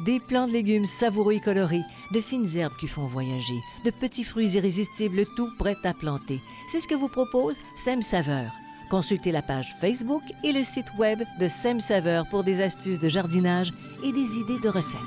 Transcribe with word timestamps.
Des 0.00 0.20
plants 0.20 0.46
de 0.46 0.52
légumes 0.52 0.86
savoureux 0.86 1.32
et 1.32 1.40
colorés, 1.40 1.82
de 2.12 2.20
fines 2.20 2.46
herbes 2.56 2.76
qui 2.78 2.86
font 2.86 3.04
voyager, 3.04 3.58
de 3.84 3.90
petits 3.90 4.22
fruits 4.22 4.52
irrésistibles, 4.52 5.24
tout 5.36 5.50
prêt 5.58 5.76
à 5.82 5.92
planter. 5.92 6.40
C'est 6.68 6.78
ce 6.78 6.86
que 6.86 6.94
vous 6.94 7.08
propose 7.08 7.58
Sem 7.76 8.00
Saveur. 8.02 8.52
Consultez 8.90 9.32
la 9.32 9.42
page 9.42 9.74
Facebook 9.80 10.22
et 10.44 10.52
le 10.52 10.62
site 10.62 10.86
web 10.98 11.18
de 11.40 11.48
Sem 11.48 11.80
Saveur 11.80 12.28
pour 12.28 12.44
des 12.44 12.60
astuces 12.60 13.00
de 13.00 13.08
jardinage 13.08 13.72
et 14.04 14.12
des 14.12 14.38
idées 14.38 14.60
de 14.62 14.68
recettes. 14.68 15.00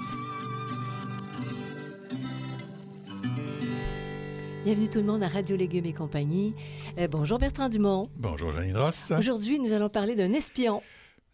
Bienvenue 4.66 4.90
tout 4.90 5.00
le 5.00 5.06
monde 5.06 5.24
à 5.24 5.30
Radio 5.30 5.56
Légumes 5.56 5.86
et 5.86 5.94
compagnie. 5.94 6.54
Euh, 7.00 7.08
bonjour 7.08 7.40
Bertrand 7.40 7.70
Dumont. 7.70 8.04
Bonjour 8.18 8.52
Janine 8.52 8.78
Ross. 8.78 9.14
Aujourd'hui, 9.18 9.58
nous 9.58 9.72
allons 9.72 9.90
parler 9.90 10.16
d'un 10.16 10.34
espion. 10.34 10.82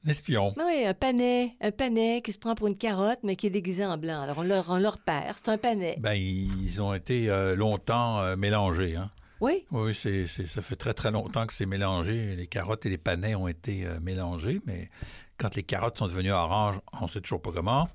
Un 0.06 0.10
espion. 0.10 0.54
Oui, 0.58 0.86
un 0.86 0.94
panais, 0.94 1.56
un 1.62 1.72
panais 1.72 2.22
qui 2.24 2.32
se 2.32 2.38
prend 2.38 2.56
pour 2.56 2.68
une 2.68 2.78
carotte, 2.78 3.20
mais 3.24 3.36
qui 3.36 3.48
est 3.48 3.52
déguisé 3.52 3.86
en 3.86 3.98
blanc. 3.98 4.22
Alors, 4.22 4.38
on 4.40 4.44
leur, 4.44 4.70
on 4.70 4.78
leur 4.78 5.00
perd. 5.00 5.36
C'est 5.36 5.50
un 5.50 5.58
panais. 5.58 5.98
Ben, 6.00 6.14
ils 6.14 6.82
ont 6.82 6.94
été 6.94 7.30
euh, 7.30 7.56
longtemps 7.56 8.22
euh, 8.22 8.36
mélangés. 8.36 8.96
Hein? 8.96 9.10
Oui? 9.42 9.66
Oui, 9.72 9.94
c'est, 9.94 10.28
ça 10.28 10.62
fait 10.62 10.76
très 10.76 10.94
très 10.94 11.12
longtemps 11.12 11.46
que 11.46 11.54
c'est 11.54 11.66
mélangé. 11.66 12.36
Les 12.36 12.48
carottes 12.48 12.86
et 12.86 12.90
les 12.90 12.98
panais 12.98 13.36
ont 13.36 13.48
été 13.48 13.86
euh, 13.86 14.00
mélangés, 14.02 14.62
mais 14.66 14.90
quand 15.38 15.56
les 15.56 15.64
carottes 15.64 15.98
sont 15.98 16.08
devenues 16.08 16.32
oranges, 16.32 16.80
on 17.02 17.08
sait 17.08 17.22
toujours 17.22 17.42
pas 17.42 17.52
comment. 17.52 17.90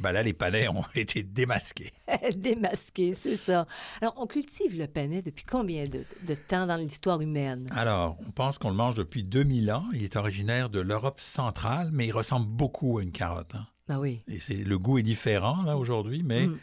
Ben 0.00 0.12
là, 0.12 0.22
les 0.22 0.32
panais 0.32 0.68
ont 0.68 0.84
été 0.94 1.22
démasqués. 1.22 1.92
Démasqué, 2.36 3.16
c'est 3.20 3.36
ça. 3.36 3.66
Alors, 4.00 4.14
on 4.16 4.26
cultive 4.26 4.76
le 4.78 4.86
panais 4.86 5.22
depuis 5.22 5.44
combien 5.44 5.84
de, 5.86 6.04
de 6.26 6.34
temps 6.34 6.66
dans 6.66 6.76
l'histoire 6.76 7.20
humaine? 7.20 7.66
Alors, 7.74 8.16
on 8.26 8.30
pense 8.30 8.58
qu'on 8.58 8.70
le 8.70 8.76
mange 8.76 8.94
depuis 8.94 9.22
2000 9.22 9.70
ans. 9.72 9.84
Il 9.92 10.02
est 10.04 10.16
originaire 10.16 10.68
de 10.70 10.80
l'Europe 10.80 11.20
centrale, 11.20 11.90
mais 11.92 12.06
il 12.06 12.12
ressemble 12.12 12.46
beaucoup 12.46 12.98
à 12.98 13.02
une 13.02 13.12
carotte. 13.12 13.54
hein. 13.54 13.66
Ben 13.88 13.98
oui. 13.98 14.20
Et 14.28 14.38
c'est, 14.38 14.54
le 14.64 14.78
goût 14.78 14.98
est 14.98 15.02
différent, 15.02 15.62
là, 15.62 15.76
aujourd'hui, 15.76 16.22
mais 16.24 16.46
Mm. 16.46 16.58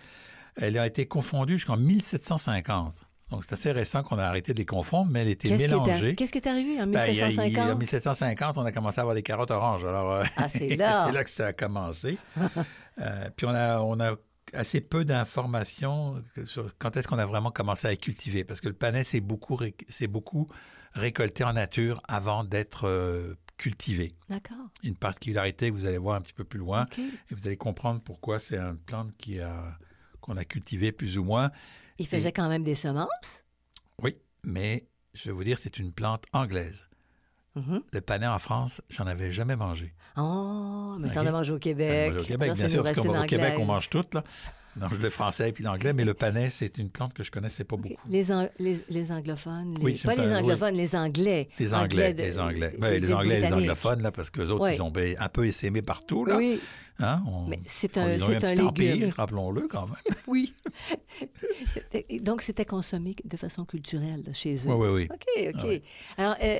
elle 0.57 0.77
a 0.77 0.85
été 0.87 1.07
confondue 1.07 1.53
jusqu'en 1.53 1.77
1750. 1.77 2.93
Donc, 3.31 3.43
c'est 3.43 3.53
assez 3.53 3.71
récent 3.71 4.03
qu'on 4.03 4.19
a 4.19 4.23
arrêté 4.23 4.53
de 4.53 4.59
les 4.59 4.65
confondre, 4.65 5.09
mais 5.11 5.21
elle 5.23 5.29
était 5.29 5.49
Qu'est-ce 5.49 5.63
qui, 5.63 5.67
mélangée. 5.69 6.15
qu'est-ce 6.15 6.31
qui 6.31 6.37
est 6.37 6.47
arrivé 6.47 6.79
en 6.79 6.85
Ben, 6.85 7.07
il 7.09 7.15
y 7.15 7.21
a- 7.23 7.29
il 7.29 7.37
1750? 7.39 7.71
en 7.71 7.77
1750, 7.77 8.57
on 8.59 8.65
a 8.65 8.71
commencé 8.71 8.99
à 8.99 9.01
avoir 9.01 9.15
des 9.15 9.23
carottes 9.23 9.49
oranges. 9.49 9.83
Alors, 9.83 10.11
euh, 10.11 10.23
Ah, 10.37 10.47
c'est 10.47 10.75
là. 10.77 11.05
c'est 11.07 11.11
là 11.11 11.23
que 11.23 11.29
ça 11.31 11.47
a 11.47 11.53
commencé. 11.53 12.19
Euh, 12.99 13.29
puis, 13.35 13.45
on 13.45 13.49
a, 13.55 13.79
on 13.81 13.99
a 13.99 14.15
assez 14.53 14.79
peu 14.81 15.03
d'informations 15.05 16.23
sur 16.45 16.77
quand 16.77 16.95
est-ce 16.97 17.07
qu'on 17.07 17.17
a 17.19 17.25
vraiment 17.25 17.51
commencé 17.51 17.87
à 17.87 17.91
les 17.91 17.97
cultiver. 17.97 18.43
Parce 18.43 18.61
que 18.61 18.67
le 18.67 18.75
panais, 18.75 19.03
c'est 19.03 19.21
beaucoup, 19.21 19.55
ré- 19.55 19.75
beaucoup 20.09 20.47
récolté 20.93 21.43
en 21.43 21.53
nature 21.53 22.01
avant 22.07 22.43
d'être 22.43 22.87
euh, 22.87 23.33
cultivé. 23.57 24.15
D'accord. 24.29 24.69
Une 24.83 24.95
particularité 24.95 25.69
que 25.71 25.75
vous 25.75 25.85
allez 25.85 25.97
voir 25.97 26.15
un 26.15 26.21
petit 26.21 26.33
peu 26.33 26.43
plus 26.43 26.59
loin. 26.59 26.87
Et 26.97 27.35
vous 27.35 27.47
allez 27.47 27.57
comprendre 27.57 28.01
pourquoi 28.01 28.39
c'est 28.39 28.57
une 28.57 28.77
plante 28.77 29.11
qui 29.17 29.39
a- 29.41 29.77
qu'on 30.21 30.37
a 30.37 30.45
cultivée 30.45 30.91
plus 30.91 31.17
ou 31.17 31.23
moins. 31.23 31.51
Il 31.99 32.07
faisait 32.07 32.29
Et- 32.29 32.33
quand 32.33 32.47
même 32.49 32.63
des 32.63 32.75
semences? 32.75 33.43
Oui, 34.01 34.15
mais 34.43 34.87
je 35.13 35.25
vais 35.25 35.31
vous 35.31 35.43
dire, 35.43 35.57
c'est 35.57 35.79
une 35.79 35.91
plante 35.93 36.23
anglaise. 36.33 36.87
Mhm. 37.55 37.81
Le 37.91 38.01
panais 38.01 38.27
en 38.27 38.39
France, 38.39 38.81
j'en 38.89 39.07
avais 39.07 39.31
jamais 39.31 39.55
mangé. 39.55 39.93
Oh, 40.17 40.95
mais 40.99 41.13
t'en 41.13 41.25
as 41.25 41.31
mangé 41.31 41.51
au 41.53 41.59
Québec. 41.59 42.13
au 42.19 42.23
Québec, 42.23 42.41
Alors, 42.49 42.57
bien 42.57 42.67
sûr, 42.67 42.83
parce 42.83 42.95
qu'au 42.95 43.23
Québec, 43.23 43.53
on 43.59 43.65
mange 43.65 43.89
tout. 43.89 44.03
Là. 44.13 44.23
Non, 44.77 44.87
le 45.01 45.09
français 45.09 45.49
et 45.49 45.51
puis 45.53 45.63
l'anglais, 45.63 45.93
mais 45.93 46.03
le 46.03 46.13
panais, 46.13 46.49
c'est 46.49 46.77
une 46.79 46.89
plante 46.89 47.13
que 47.13 47.23
je 47.23 47.31
connaissais 47.31 47.63
pas 47.63 47.77
beaucoup. 47.77 47.95
Les, 48.09 48.29
ang- 48.29 48.49
les, 48.59 48.77
les 48.89 49.09
anglophones, 49.09 49.73
les- 49.77 49.81
Oui, 49.81 50.01
pas 50.03 50.15
les 50.15 50.27
oui. 50.27 50.35
anglophones, 50.35 50.75
les 50.75 50.93
anglais. 50.97 51.47
Les 51.59 51.73
Anglais, 51.73 52.13
de- 52.13 52.21
les 52.23 52.39
Anglais. 52.39 52.75
Ben, 52.77 53.01
les 53.01 53.13
Anglais 53.13 53.37
et 53.37 53.41
les 53.41 53.53
anglophones, 53.53 54.01
là, 54.01 54.11
parce 54.11 54.29
que 54.29 54.41
les 54.41 54.51
autres, 54.51 54.69
ils 54.69 54.81
ont 54.81 54.91
un 55.17 55.29
peu 55.29 55.45
essaimé 55.47 55.81
partout. 55.81 56.25
Là. 56.25 56.35
Oui, 56.35 56.59
Hein, 56.99 57.23
on- 57.27 57.45
mais 57.47 57.59
c'est 57.67 57.97
on- 57.97 58.01
un, 58.01 58.11
ils 58.13 58.23
ont 58.23 58.29
eu 58.31 58.35
un 58.35 58.39
c'est 58.41 58.47
petit 58.55 58.61
un 58.61 58.65
empire, 58.67 59.13
rappelons-le 59.15 59.67
quand 59.69 59.85
même. 59.87 59.95
Oui. 60.27 60.53
Donc, 62.21 62.41
c'était 62.41 62.65
consommé 62.65 63.15
de 63.23 63.37
façon 63.37 63.65
culturelle 63.65 64.23
là, 64.25 64.33
chez 64.33 64.55
eux. 64.55 64.73
Oui, 64.73 64.87
oui, 64.89 64.89
oui. 64.89 65.07
OK, 65.11 65.53
OK. 65.55 65.61
Ah 65.63 65.67
ouais. 65.67 65.83
Alors, 66.17 66.35
euh, 66.43 66.59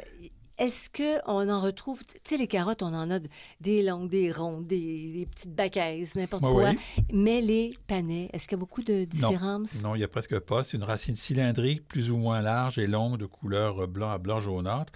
est-ce 0.57 0.89
qu'on 0.89 1.49
en 1.49 1.61
retrouve, 1.61 2.01
tu 2.05 2.16
sais, 2.23 2.38
les 2.38 2.47
carottes, 2.47 2.81
on 2.83 2.93
en 2.93 3.09
a 3.11 3.19
de- 3.19 3.27
des 3.61 3.83
longues, 3.83 4.09
des 4.09 4.31
rondes, 4.31 4.67
des, 4.67 5.11
des 5.13 5.25
petites 5.25 5.53
baquaises, 5.55 6.16
n'importe 6.16 6.43
quoi. 6.43 6.71
oui. 6.71 6.77
Mais 7.11 7.41
les 7.41 7.77
panais, 7.88 8.29
est-ce 8.33 8.43
qu'il 8.47 8.53
y 8.57 8.59
a 8.59 8.59
beaucoup 8.59 8.83
de 8.83 9.03
différences? 9.05 9.75
Non, 9.81 9.95
il 9.95 9.99
n'y 9.99 10.03
a 10.03 10.07
presque 10.07 10.39
pas. 10.39 10.63
C'est 10.63 10.77
une 10.77 10.83
racine 10.83 11.16
cylindrique, 11.16 11.88
plus 11.88 12.09
ou 12.11 12.17
moins 12.17 12.41
large 12.41 12.77
et 12.79 12.88
longue, 12.88 13.17
de 13.17 13.25
couleur 13.25 13.83
euh, 13.83 13.88
blanc 13.88 14.11
à 14.11 14.17
blanc 14.17 14.39
jaunâtre. 14.41 14.93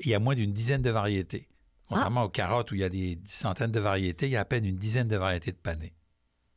Il 0.00 0.08
y 0.08 0.14
a 0.14 0.18
moins 0.18 0.34
d'une 0.34 0.52
dizaine 0.52 0.82
de 0.82 0.90
variétés. 0.90 1.48
Contrairement 1.88 2.24
aux 2.24 2.28
carottes 2.28 2.72
où 2.72 2.74
il 2.74 2.80
y 2.80 2.84
a 2.84 2.88
des 2.88 3.18
centaines 3.24 3.70
de 3.70 3.78
variétés, 3.80 4.26
il 4.26 4.32
y 4.32 4.36
a 4.36 4.40
à 4.40 4.44
peine 4.44 4.64
une 4.64 4.76
dizaine 4.76 5.06
de 5.08 5.16
variétés 5.16 5.52
de 5.52 5.56
panais. 5.56 5.92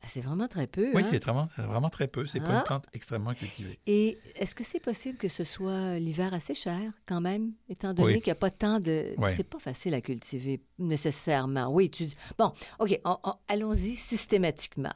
Ah, 0.02 0.08
C'est 0.10 0.22
vraiment 0.22 0.48
très 0.48 0.66
peu. 0.68 0.90
Oui, 0.94 1.02
hein? 1.04 1.08
c'est 1.12 1.22
vraiment, 1.24 1.50
vraiment 1.58 1.90
très 1.90 2.08
peu. 2.08 2.26
C'est 2.26 2.40
pas 2.40 2.52
Ah. 2.52 2.58
une 2.60 2.64
plante 2.64 2.86
extrêmement 2.94 3.34
cultivée. 3.34 3.80
Et 3.86 4.18
est-ce 4.36 4.56
que 4.56 4.64
c'est 4.64 4.80
possible 4.80 5.18
que 5.18 5.28
ce 5.28 5.44
soit 5.44 6.00
l'hiver 6.00 6.34
assez 6.34 6.54
cher, 6.56 6.80
quand 7.06 7.20
même, 7.20 7.52
étant 7.68 7.94
donné 7.94 8.14
Oui. 8.14 8.22
qu'il 8.22 8.32
n'y 8.32 8.38
a 8.38 8.40
pas 8.40 8.50
tant 8.50 8.80
de... 8.80 9.14
Oui. 9.18 9.30
C'est 9.36 9.48
pas 9.50 9.60
facile 9.60 9.94
à 9.94 10.02
cultiver, 10.02 10.62
nécessairement. 10.78 11.68
Oui, 11.68 11.90
tu... 11.90 12.08
Bon, 12.38 12.54
OK, 12.80 13.00
on- 13.04 13.18
on- 13.24 13.36
allons-y 13.48 13.96
systématiquement. 13.96 14.94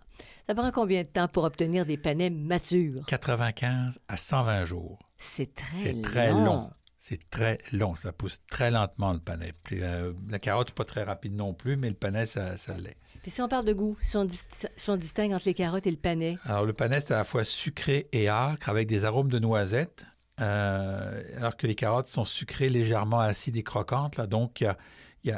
Ça 0.48 0.56
prend 0.56 0.72
combien 0.72 1.04
de 1.04 1.08
temps 1.10 1.28
pour 1.28 1.44
obtenir 1.44 1.86
des 1.86 1.98
panais 1.98 2.30
matures? 2.30 3.06
95 3.08 4.00
à 4.08 4.18
120 4.18 4.66
jours. 4.66 5.00
C'est 5.18 5.54
très 5.56 5.76
C'est 5.76 6.02
très 6.02 6.32
long. 6.32 6.46
long. 6.46 6.72
C'est 6.98 7.30
très 7.30 7.58
long. 7.74 7.96
Ça 7.96 8.14
pousse 8.14 8.40
très 8.48 8.72
lentement, 8.72 9.12
le 9.14 9.20
panais. 9.20 9.52
Puis, 9.64 9.82
euh, 9.84 10.14
la 10.30 10.40
carotte, 10.40 10.72
pas 10.72 10.86
très 10.86 11.04
rapide 11.04 11.34
non 11.36 11.54
plus, 11.54 11.76
mais 11.76 11.90
le 11.90 11.96
panais, 11.96 12.26
ça, 12.26 12.56
ça 12.56 12.78
l'est. 12.78 12.96
Si 13.26 13.42
on 13.42 13.48
parle 13.48 13.66
de 13.66 13.74
goût, 13.74 13.98
si 14.02 14.18
on, 14.18 14.26
distingue 14.98 15.34
entre 15.34 15.46
les 15.46 15.54
carottes 15.54 15.88
et 15.88 15.92
le 15.92 15.98
panais, 15.98 16.38
Alors, 16.44 16.66
le 16.66 16.74
panais, 16.74 17.00
c'est 17.00 17.14
à 17.14 17.18
la 17.18 17.24
fois 17.24 17.44
sucré 17.44 18.10
et 18.12 18.28
âcre, 18.28 18.70
avec 18.70 18.88
des 18.88 19.06
arômes 19.06 19.30
de 19.30 19.40
noisettes, 19.40 20.06
euh, 20.42 21.22
alors 21.38 21.56
que 21.56 21.66
les 21.66 21.76
carottes 21.76 22.08
sont 22.08 22.26
sucrées, 22.26 22.70
légèrement 22.70 23.20
acides 23.20 23.56
et 23.56 23.64
croquantes. 23.64 24.18
Là, 24.18 24.28
donc, 24.28 24.62
il 24.62 24.76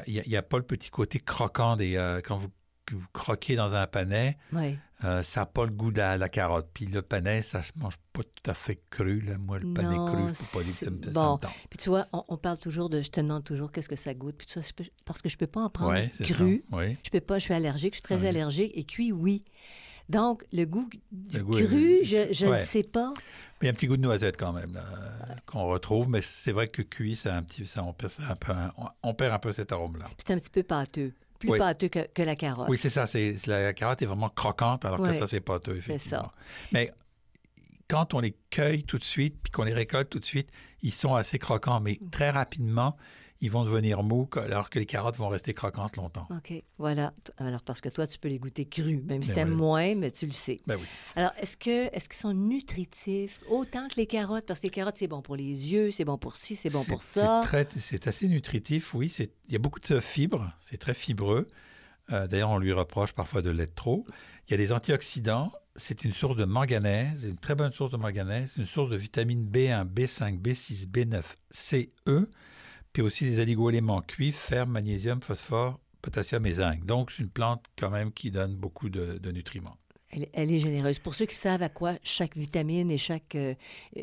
n'y 0.07 0.19
a, 0.19 0.28
y 0.28 0.35
a 0.35 0.41
pas 0.41 0.57
le 0.57 0.63
petit 0.63 0.90
côté 0.90 1.19
croquant 1.19 1.75
des, 1.75 1.96
euh, 1.96 2.22
quand 2.23 2.38
vous, 2.38 2.50
que 2.85 2.96
vous 2.96 3.07
croquez 3.13 3.56
dans 3.56 3.75
un 3.75 3.88
panais. 3.88 4.38
oui. 4.53 4.78
euh, 5.03 5.22
ça 5.23 5.41
n'a 5.41 5.46
pas 5.46 5.66
le 5.66 5.72
goût 5.72 5.91
de 5.91 5.97
la, 5.99 6.17
la 6.17 6.29
carotte. 6.29 6.70
Puis 6.73 6.85
le 6.85 7.02
panais, 7.02 7.41
ça 7.41 7.61
se 7.64 7.72
mange 7.76 7.97
pas 8.14 8.22
tout 8.23 8.49
à 8.49 8.53
fait 8.53 8.79
cru. 8.90 9.20
Là. 9.22 9.37
Moi, 9.37 9.59
le 9.59 9.73
panais 9.73 9.96
Non, 9.97 10.05
cru, 10.05 10.34
je 10.34 10.40
peux 10.40 10.58
pas 10.59 10.64
dire 10.64 10.73
que 10.79 10.85
ça 10.85 10.91
me, 10.91 10.97
c'est- 11.03 11.05
ça 11.08 11.11
bon. 11.11 11.34
me. 11.35 11.67
Puis 11.70 11.78
tu 11.79 11.90
vois, 11.90 12.08
on, 12.14 12.23
on 12.29 12.37
parle 12.37 12.58
toujours 12.59 12.90
de... 12.90 13.02
Je 13.02 13.09
te 13.11 13.20
demande 13.20 13.43
toujours 13.43 13.72
qu'est-ce 13.72 13.90
que 13.90 13.96
ça 13.97 14.14
goûte. 14.14 14.35
Puis 14.37 14.47
tu 14.47 14.53
vois, 14.59 14.67
je 14.67 14.73
peux- 14.73 14.90
parce 15.05 15.22
que 15.22 15.28
je 15.29 15.37
peux 15.37 15.47
pas 15.47 15.61
en 15.61 15.70
prendre 15.70 15.93
cru. 16.23 16.64
Oui. 16.72 16.97
Je 17.03 17.09
peux 17.09 17.20
pas, 17.22 17.40
je 17.40 17.43
suis 17.43 17.53
allergique, 17.53 17.93
je 17.93 17.97
suis 17.97 18.03
très 18.03 18.26
allergique. 18.28 18.72
Et 18.76 18.84
cuit, 18.85 19.11
oui. 19.11 19.43
Donc, 20.08 20.46
le 20.53 20.66
goût 20.66 20.87
du 21.11 21.37
Le 21.37 21.43
goût 21.43 21.55
cru, 21.55 21.93
est- 21.96 22.03
je 22.03 22.32
je 22.32 22.46
ne 22.46 22.64
sais 22.66 22.84
pas. 22.84 23.11
Mais 23.61 23.64
il 23.64 23.66
y 23.66 23.67
a 23.70 23.72
un 23.72 23.73
petit 23.73 23.87
goût 23.87 23.97
de 23.97 24.03
noisette 24.03 24.37
quand 24.37 24.53
même, 24.53 24.79
qu'on 25.47 25.66
retrouve. 25.66 26.09
Mais 26.09 26.22
c'est 26.22 26.52
vrai 26.52 26.67
que 26.67 26.84
cuit, 26.84 27.16
ça, 27.16 27.34
a 27.34 27.37
un 27.37 27.43
petit, 27.43 27.66
ça, 27.66 27.84
on, 27.84 27.91
perd, 27.91 28.11
ça 28.11 28.23
un 28.29 28.35
peu, 28.35 28.53
on, 28.78 28.85
on 29.03 29.14
perd 29.16 29.34
un 29.34 29.40
peu 29.40 29.52
cet 29.52 29.72
arôme-là. 29.72 30.05
C'est 30.20 30.32
un 30.34 30.37
petit 30.37 30.49
peu 30.52 30.61
pâteux. 30.64 31.11
Plus 31.46 31.52
Oui. 31.53 31.59
pâteux 31.59 31.88
que, 31.88 32.08
que 32.14 32.22
la 32.24 32.36
carotte. 32.36 32.68
Oui, 32.70 32.78
c'est 32.78 32.90
ça. 32.90 33.08
C'est, 33.08 33.36
la 33.47 33.74
carotte 33.74 34.02
est 34.02 34.06
vraiment 34.06 34.30
croquante, 34.30 34.86
alors 34.86 35.02
que 35.02 35.14
ça, 35.14 35.28
c'est 35.28 35.40
pâteux, 35.42 35.74
C'est 35.74 35.94
effectivement. 35.94 36.20
ça. 36.20 36.34
Mais 36.72 36.92
quand 37.88 38.14
on 38.14 38.20
les 38.20 38.36
cueille 38.50 38.84
tout 38.84 38.97
de 38.97 39.03
suite, 39.03 39.38
puis 39.44 39.52
qu'on 39.52 39.64
les 39.64 39.74
récolte 39.74 40.09
tout 40.09 40.20
de 40.20 40.26
suite, 40.26 40.50
ils 40.82 40.94
sont 40.94 41.16
assez 41.16 41.38
croquants. 41.40 41.80
Mais 41.80 42.00
très 42.12 42.30
rapidement, 42.32 42.96
ils 43.41 43.52
vont 43.52 43.64
devenir 43.64 44.02
mous 44.03 44.29
alors 44.37 44.70
que 44.70 44.79
les 44.79 44.85
carottes 44.85 45.17
vont 45.17 45.28
rester 45.28 45.53
croquantes 45.53 45.97
longtemps. 45.97 46.28
OK, 46.32 46.53
voilà. 46.78 47.14
Alors, 47.37 47.61
parce 47.61 47.82
que 47.82 47.90
toi, 47.90 48.08
tu 48.08 48.17
peux 48.17 48.29
les 48.29 48.40
goûter 48.40 48.66
crus, 48.66 49.02
même 49.03 49.22
si 49.23 49.29
Ben 49.29 49.34
tu 49.35 49.40
aimes 49.41 49.49
oui. 49.52 49.55
moins, 49.55 49.96
mais 49.96 50.11
tu 50.11 50.26
le 50.26 50.32
sais. 50.32 50.59
Ben 50.67 50.78
oui. 50.79 50.85
Alors, 51.16 51.32
est-ce 51.40 51.58
que 51.58 51.93
est-ce 51.93 52.08
qu'ils 52.08 52.17
sont 52.20 52.34
nutritifs 52.34 53.40
autant 53.49 53.87
que 53.87 53.96
les 53.97 54.08
carottes? 54.08 54.46
Parce 54.46 54.59
que 54.59 54.67
les 54.67 54.72
carottes, 54.72 54.96
c'est 54.97 55.08
bon 55.08 55.22
pour 55.22 55.35
les 55.35 55.43
yeux, 55.43 55.91
c'est 55.91 56.05
bon 56.05 56.17
pour 56.17 56.35
ci, 56.35 56.55
c'est 56.55 56.72
bon 56.72 56.84
pour 56.84 57.03
ça. 57.03 57.41
C'est 57.78 58.08
assez 58.08 58.28
nutritif, 58.28 58.93
oui. 58.93 59.14
Il 59.20 59.53
y 59.53 59.55
a 59.55 59.59
beaucoup 59.59 59.79
de 59.79 59.99
fibres, 59.99 60.52
c'est 60.59 60.78
très 60.78 60.93
fibreux. 60.93 61.47
Euh, 62.11 62.28
D'ailleurs, 62.28 62.52
on 62.52 62.59
lui 62.59 62.72
reproche 62.72 63.14
parfois 63.14 63.41
de 63.41 63.49
l'être 63.49 63.76
trop. 63.76 64.05
Il 64.47 64.52
y 64.52 64.53
a 64.53 64.58
des 64.58 64.72
antioxydants. 64.72 65.52
C'est 65.78 66.05
une 66.05 66.14
source 66.14 66.37
de 66.37 66.46
manganèse, 66.46 67.26
une 67.26 67.35
très 67.37 67.53
bonne 67.55 67.73
source 67.73 67.91
de 67.91 67.97
manganèse, 67.97 68.53
une 68.58 68.66
source 68.66 68.90
de 68.91 68.96
vitamines 68.96 69.46
B1, 69.46 69.85
B5, 69.85 70.40
B6, 70.40 70.87
B9, 70.87 71.22
C, 71.49 71.91
E, 72.08 72.29
puis 72.96 73.02
aussi 73.02 73.26
des 73.26 73.42
oligo-éléments 73.42 74.02
cuivre, 74.02 74.38
fer, 74.38 74.66
magnésium, 74.66 75.22
phosphore, 75.22 75.82
potassium 76.02 76.46
et 76.46 76.53
zinc. 76.53 76.86
Donc, 76.86 77.12
c'est 77.12 77.24
une 77.24 77.30
plante 77.30 77.66
quand 77.78 77.90
même 77.90 78.14
qui 78.14 78.32
donne 78.32 78.56
beaucoup 78.56 78.88
de, 78.90 79.18
de 79.18 79.32
nutriments. 79.34 79.76
Elle, 80.12 80.28
elle 80.32 80.50
est 80.50 80.59
généreuse. 80.59 81.00
Pour 81.00 81.14
ceux 81.14 81.26
qui 81.26 81.36
savent 81.36 81.62
à 81.62 81.68
quoi 81.68 81.96
chaque 82.03 82.38
vitamine 82.38 82.90
et 82.90 82.97
chaque 82.97 83.36
euh, 83.36 83.53
euh, 83.97 84.02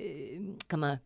comment 0.69 0.99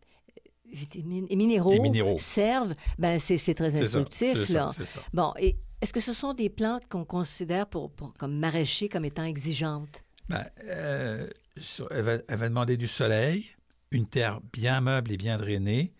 vitamine 0.68 1.28
et 1.30 1.36
minéraux, 1.36 1.74
Et 1.74 1.78
minéraux. 1.78 2.18
servent, 2.18 2.74
ben 2.98 3.20
c'est 3.20 3.38
c'est 3.38 3.54
très 3.54 3.70
ça, 3.70 3.78
instructif 3.84 4.34
c'est 4.46 4.52
là. 4.52 4.68
ça, 4.70 4.74
c'est 4.84 4.86
ça. 4.86 5.00
Bon, 5.14 5.32
et 5.38 5.54
est-ce 5.80 5.92
que 5.92 6.00
ce 6.00 6.12
sont 6.12 6.34
des 6.34 6.50
plantes 6.50 6.88
qu'on 6.88 7.04
considère 7.04 7.68
pour, 7.68 7.92
pour- 7.92 8.14
comme 8.14 8.36
maraîchers 8.36 8.88
comme 8.88 9.04
étant 9.04 9.22
exigeantes? 9.24 10.02
Ben, 10.28 10.44
euh, 10.64 11.30
sur- 11.56 11.86
elle, 11.92 12.02
va, 12.02 12.14
elle 12.26 12.38
va 12.38 12.48
demander 12.48 12.76
du 12.76 12.88
soleil, 12.88 13.46
une 13.92 14.06
terre 14.06 14.40
bien 14.52 14.80
meuble 14.80 15.12
et 15.12 15.16
bien 15.16 15.38
drainée, 15.38 15.92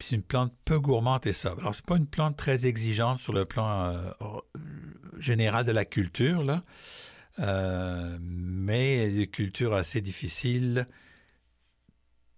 puis 0.00 0.08
c'est 0.08 0.16
une 0.16 0.22
plante 0.22 0.52
peu 0.64 0.80
gourmande 0.80 1.26
et 1.26 1.32
sobre. 1.34 1.60
Alors, 1.60 1.74
c'est 1.74 1.84
pas 1.84 1.98
une 1.98 2.06
plante 2.06 2.34
très 2.36 2.64
exigeante 2.66 3.18
sur 3.18 3.34
le 3.34 3.44
plan 3.44 3.84
euh, 3.84 4.10
général 5.18 5.66
de 5.66 5.72
la 5.72 5.84
culture, 5.84 6.42
là, 6.42 6.64
euh, 7.38 8.16
mais 8.22 9.14
une 9.14 9.26
culture 9.26 9.74
assez 9.74 10.00
difficile 10.00 10.86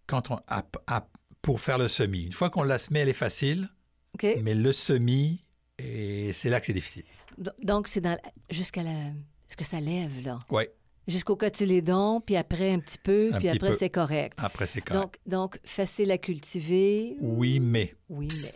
quand 0.06 0.30
on, 0.32 0.40
à- 0.48 1.08
pour 1.40 1.60
faire 1.60 1.78
le 1.78 1.86
semis. 1.88 2.24
Une 2.24 2.32
fois 2.32 2.50
qu'on 2.50 2.64
la 2.64 2.78
semé, 2.78 2.98
elle 3.00 3.08
est 3.08 3.12
facile, 3.12 3.68
OK? 4.14 4.26
mais 4.42 4.54
le 4.54 4.72
semis, 4.72 5.40
et 5.78 6.32
c'est 6.32 6.48
là 6.48 6.58
que 6.58 6.66
c'est 6.66 6.72
difficile. 6.72 7.04
Do- 7.38 7.52
Donc, 7.62 7.86
c'est 7.88 8.02
jusqu'à 8.50 8.82
la... 8.82 8.90
Est-ce 8.90 9.56
que 9.56 9.64
ça 9.64 9.80
lève, 9.80 10.20
là? 10.24 10.38
Oui, 10.50 10.64
Jusqu'au 11.08 11.34
cotylédon, 11.34 12.20
puis 12.20 12.36
après 12.36 12.72
un 12.72 12.78
petit 12.78 12.98
peu, 13.02 13.30
Un 13.32 13.38
puis 13.38 13.48
petit 13.48 13.56
après 13.56 13.76
c'est 13.78 13.88
correct. 13.90 14.38
après 14.40 14.66
c'est 14.66 14.80
correct. 14.80 15.02
Donc, 15.02 15.18
donc, 15.26 15.58
facile 15.64 16.10
à 16.12 16.18
cultiver. 16.18 17.16
oui, 17.20 17.58
mais. 17.60 17.94
Oui, 18.08 18.28
mais. 18.42 18.50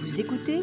Vous 0.00 0.20
écoutez 0.20 0.62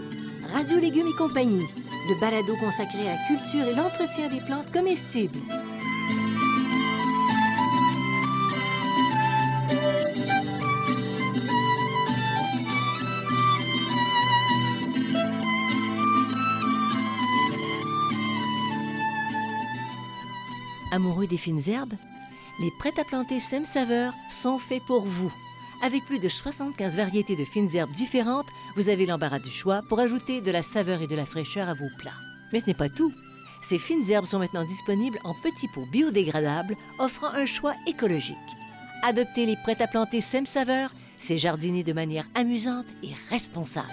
Radio 0.53 0.79
Légumes 0.79 1.07
et 1.07 1.17
compagnie, 1.17 1.65
le 2.09 2.19
balado 2.19 2.53
consacré 2.59 3.07
à 3.07 3.13
la 3.13 3.17
culture 3.27 3.67
et 3.67 3.75
l'entretien 3.75 4.29
des 4.29 4.39
plantes 4.41 4.71
comestibles. 4.71 5.37
Amoureux 20.95 21.27
des 21.27 21.35
fines 21.35 21.61
herbes, 21.67 21.95
les 22.57 22.71
prêts 22.79 22.97
à 22.97 23.03
planter 23.03 23.41
Sem 23.41 23.65
Saveur 23.65 24.13
sont 24.31 24.57
faits 24.57 24.81
pour 24.87 25.01
vous. 25.01 25.29
Avec 25.83 26.05
plus 26.05 26.19
de 26.19 26.29
75 26.29 26.95
variétés 26.95 27.35
de 27.35 27.43
fines 27.43 27.67
herbes 27.75 27.91
différentes, 27.91 28.45
vous 28.77 28.87
avez 28.87 29.05
l'embarras 29.05 29.39
du 29.39 29.49
choix 29.49 29.81
pour 29.89 29.99
ajouter 29.99 30.39
de 30.39 30.51
la 30.51 30.63
saveur 30.63 31.01
et 31.01 31.07
de 31.07 31.15
la 31.17 31.25
fraîcheur 31.25 31.67
à 31.67 31.73
vos 31.73 31.89
plats. 31.99 32.15
Mais 32.53 32.61
ce 32.61 32.67
n'est 32.67 32.73
pas 32.73 32.87
tout. 32.87 33.11
Ces 33.61 33.77
fines 33.77 34.09
herbes 34.09 34.25
sont 34.25 34.39
maintenant 34.39 34.63
disponibles 34.63 35.19
en 35.25 35.33
petits 35.33 35.67
pots 35.67 35.85
biodégradables, 35.91 36.77
offrant 36.97 37.33
un 37.33 37.45
choix 37.45 37.73
écologique. 37.87 38.37
Adoptez 39.03 39.45
les 39.45 39.57
prêts 39.57 39.81
à 39.81 39.87
planter 39.87 40.21
Sem 40.21 40.45
Saveur, 40.45 40.91
c'est 41.17 41.37
jardiner 41.37 41.83
de 41.83 41.91
manière 41.91 42.25
amusante 42.35 42.87
et 43.03 43.11
responsable. 43.29 43.91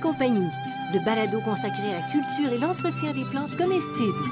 Et 0.00 0.02
compagnie, 0.02 0.48
le 0.92 1.04
balado 1.04 1.40
consacré 1.40 1.94
à 1.94 2.00
la 2.00 2.10
culture 2.10 2.52
et 2.52 2.58
l'entretien 2.58 3.12
des 3.12 3.24
plantes 3.24 3.56
comestibles. 3.56 4.24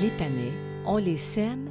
Les 0.00 0.10
panais, 0.18 0.52
on 0.86 0.96
les 0.96 1.16
sème 1.16 1.70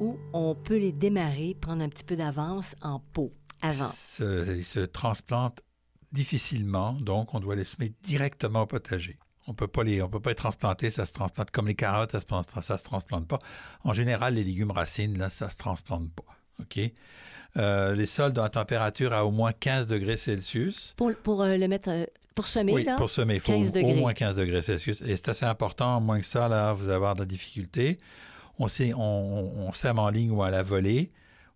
ou 0.00 0.16
on 0.32 0.54
peut 0.54 0.78
les 0.78 0.92
démarrer, 0.92 1.56
prendre 1.60 1.82
un 1.82 1.88
petit 1.88 2.04
peu 2.04 2.16
d'avance 2.16 2.74
en 2.82 3.00
pot 3.00 3.32
avant. 3.62 3.88
se, 3.88 4.56
ils 4.56 4.64
se 4.64 4.80
transplantent 4.80 5.62
difficilement, 6.12 6.92
donc 6.94 7.34
on 7.34 7.40
doit 7.40 7.56
les 7.56 7.64
semer 7.64 7.92
directement 8.02 8.62
au 8.62 8.66
potager. 8.66 9.18
On 9.46 9.54
peut 9.54 9.68
pas 9.68 9.82
les, 9.82 10.02
on 10.02 10.08
peut 10.08 10.20
pas 10.20 10.30
les 10.30 10.36
transplanter, 10.36 10.90
ça 10.90 11.06
se 11.06 11.12
transplante 11.12 11.50
comme 11.50 11.66
les 11.66 11.74
carottes, 11.74 12.12
ça 12.12 12.20
se, 12.20 12.60
ça 12.62 12.78
se 12.78 12.84
transplante 12.84 13.26
pas. 13.26 13.38
En 13.84 13.92
général, 13.92 14.34
les 14.34 14.44
légumes 14.44 14.70
racines, 14.70 15.18
là, 15.18 15.30
ça 15.30 15.48
se 15.50 15.56
transplante 15.56 16.10
pas. 16.12 16.37
OK? 16.60 16.80
Euh, 17.56 17.94
les 17.94 18.06
sols 18.06 18.32
dans 18.32 18.42
la 18.42 18.50
température 18.50 19.12
à 19.12 19.24
au 19.24 19.30
moins 19.30 19.52
15 19.52 19.88
degrés 19.88 20.16
Celsius. 20.16 20.94
Pour, 20.96 21.12
pour 21.14 21.42
euh, 21.42 21.56
le 21.56 21.66
mettre, 21.66 21.90
euh, 21.90 22.04
pour 22.34 22.46
semer, 22.46 22.72
oui, 22.72 22.84
là, 22.84 22.96
pour 22.96 23.10
semer, 23.10 23.34
il 23.34 23.40
faut 23.40 23.52
15 23.52 23.72
au 23.82 23.94
moins 23.94 24.12
15 24.12 24.36
degrés 24.36 24.62
Celsius. 24.62 25.02
Et 25.02 25.16
c'est 25.16 25.30
assez 25.30 25.46
important, 25.46 26.00
moins 26.00 26.20
que 26.20 26.26
ça, 26.26 26.48
là, 26.48 26.72
vous 26.72 26.84
allez 26.84 26.94
avoir 26.94 27.14
de 27.14 27.20
la 27.20 27.26
difficulté. 27.26 27.98
On, 28.58 28.68
sait, 28.68 28.92
on, 28.94 29.00
on 29.00 29.72
sème 29.72 29.98
en 29.98 30.10
ligne 30.10 30.30
ou 30.30 30.42
à 30.42 30.50
la 30.50 30.62
volée. 30.62 31.10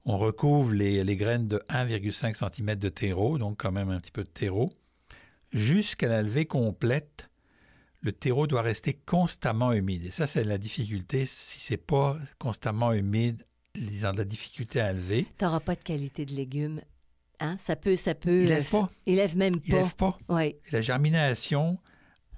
On 0.04 0.18
recouvre 0.18 0.72
les, 0.72 1.04
les 1.04 1.16
graines 1.16 1.46
de 1.46 1.58
1,5 1.68 2.34
cm 2.34 2.74
de 2.74 2.88
terreau, 2.88 3.38
donc 3.38 3.58
quand 3.60 3.70
même 3.70 3.90
un 3.90 4.00
petit 4.00 4.10
peu 4.10 4.24
de 4.24 4.28
terreau. 4.28 4.72
Jusqu'à 5.52 6.08
la 6.08 6.22
levée 6.22 6.46
complète, 6.46 7.28
le 8.00 8.12
terreau 8.12 8.46
doit 8.46 8.62
rester 8.62 8.94
constamment 8.94 9.72
humide. 9.72 10.06
Et 10.06 10.10
ça, 10.10 10.26
c'est 10.26 10.42
la 10.42 10.58
difficulté. 10.58 11.26
Si 11.26 11.60
c'est 11.60 11.76
pas 11.76 12.18
constamment 12.38 12.92
humide, 12.92 13.44
ils 13.74 14.06
ont 14.06 14.12
de 14.12 14.18
la 14.18 14.24
difficulté 14.24 14.80
à 14.80 14.92
lever. 14.92 15.26
tu 15.38 15.44
n'auras 15.44 15.60
pas 15.60 15.74
de 15.74 15.82
qualité 15.82 16.24
de 16.26 16.32
légumes. 16.34 16.80
Hein? 17.40 17.56
Ça 17.58 17.74
peut, 17.76 17.96
ça 17.96 18.14
peut. 18.14 18.38
Ils 18.40 18.46
euh, 18.46 18.54
lèvent 18.56 18.70
pas. 18.70 18.88
Ils 19.06 19.16
lèvent 19.16 19.36
même 19.36 19.54
Ils 19.64 19.70
pas. 19.72 19.76
lèvent 19.78 19.96
pas. 19.96 20.18
Oui. 20.28 20.44
Et 20.44 20.70
la 20.72 20.80
germination 20.80 21.78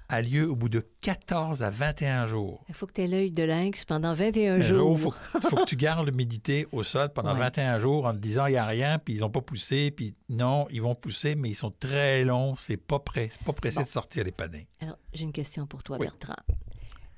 a 0.07 0.21
lieu 0.21 0.47
au 0.49 0.55
bout 0.55 0.69
de 0.69 0.83
14 1.01 1.63
à 1.63 1.69
21 1.71 2.27
jours. 2.27 2.63
Il 2.69 2.75
faut 2.75 2.85
que 2.85 2.93
tu 2.93 3.01
aies 3.01 3.07
l'œil 3.07 3.31
de 3.31 3.41
lynx 3.43 3.85
pendant 3.85 4.13
21 4.13 4.55
Un 4.55 4.61
jours. 4.61 4.97
jour, 4.97 5.13
il 5.33 5.39
faut, 5.39 5.49
faut 5.49 5.55
que 5.57 5.65
tu 5.65 5.75
gardes 5.75 6.05
l'humidité 6.07 6.67
au 6.71 6.83
sol 6.83 7.11
pendant 7.11 7.33
Ouais. 7.33 7.39
21 7.39 7.79
jours 7.79 8.05
en 8.05 8.13
te 8.13 8.17
disant 8.19 8.45
il 8.45 8.51
n'y 8.51 8.57
a 8.57 8.65
rien, 8.65 8.99
puis 8.99 9.15
ils 9.15 9.21
n'ont 9.21 9.31
pas 9.31 9.41
poussé, 9.41 9.89
puis 9.91 10.15
non, 10.29 10.67
ils 10.69 10.81
vont 10.81 10.93
pousser, 10.95 11.35
mais 11.35 11.49
ils 11.49 11.55
sont 11.55 11.71
très 11.71 12.23
longs, 12.23 12.55
c'est 12.55 12.77
pas 12.77 12.99
prêt, 12.99 13.29
pas 13.45 13.53
pressé 13.53 13.77
Bon. 13.77 13.83
de 13.83 13.87
sortir 13.87 14.23
les 14.23 14.31
panais. 14.31 14.67
Alors, 14.79 14.97
j'ai 15.13 15.23
une 15.23 15.33
question 15.33 15.65
pour 15.65 15.81
toi, 15.81 15.97
Oui. 15.99 16.05
Bertrand. 16.05 16.35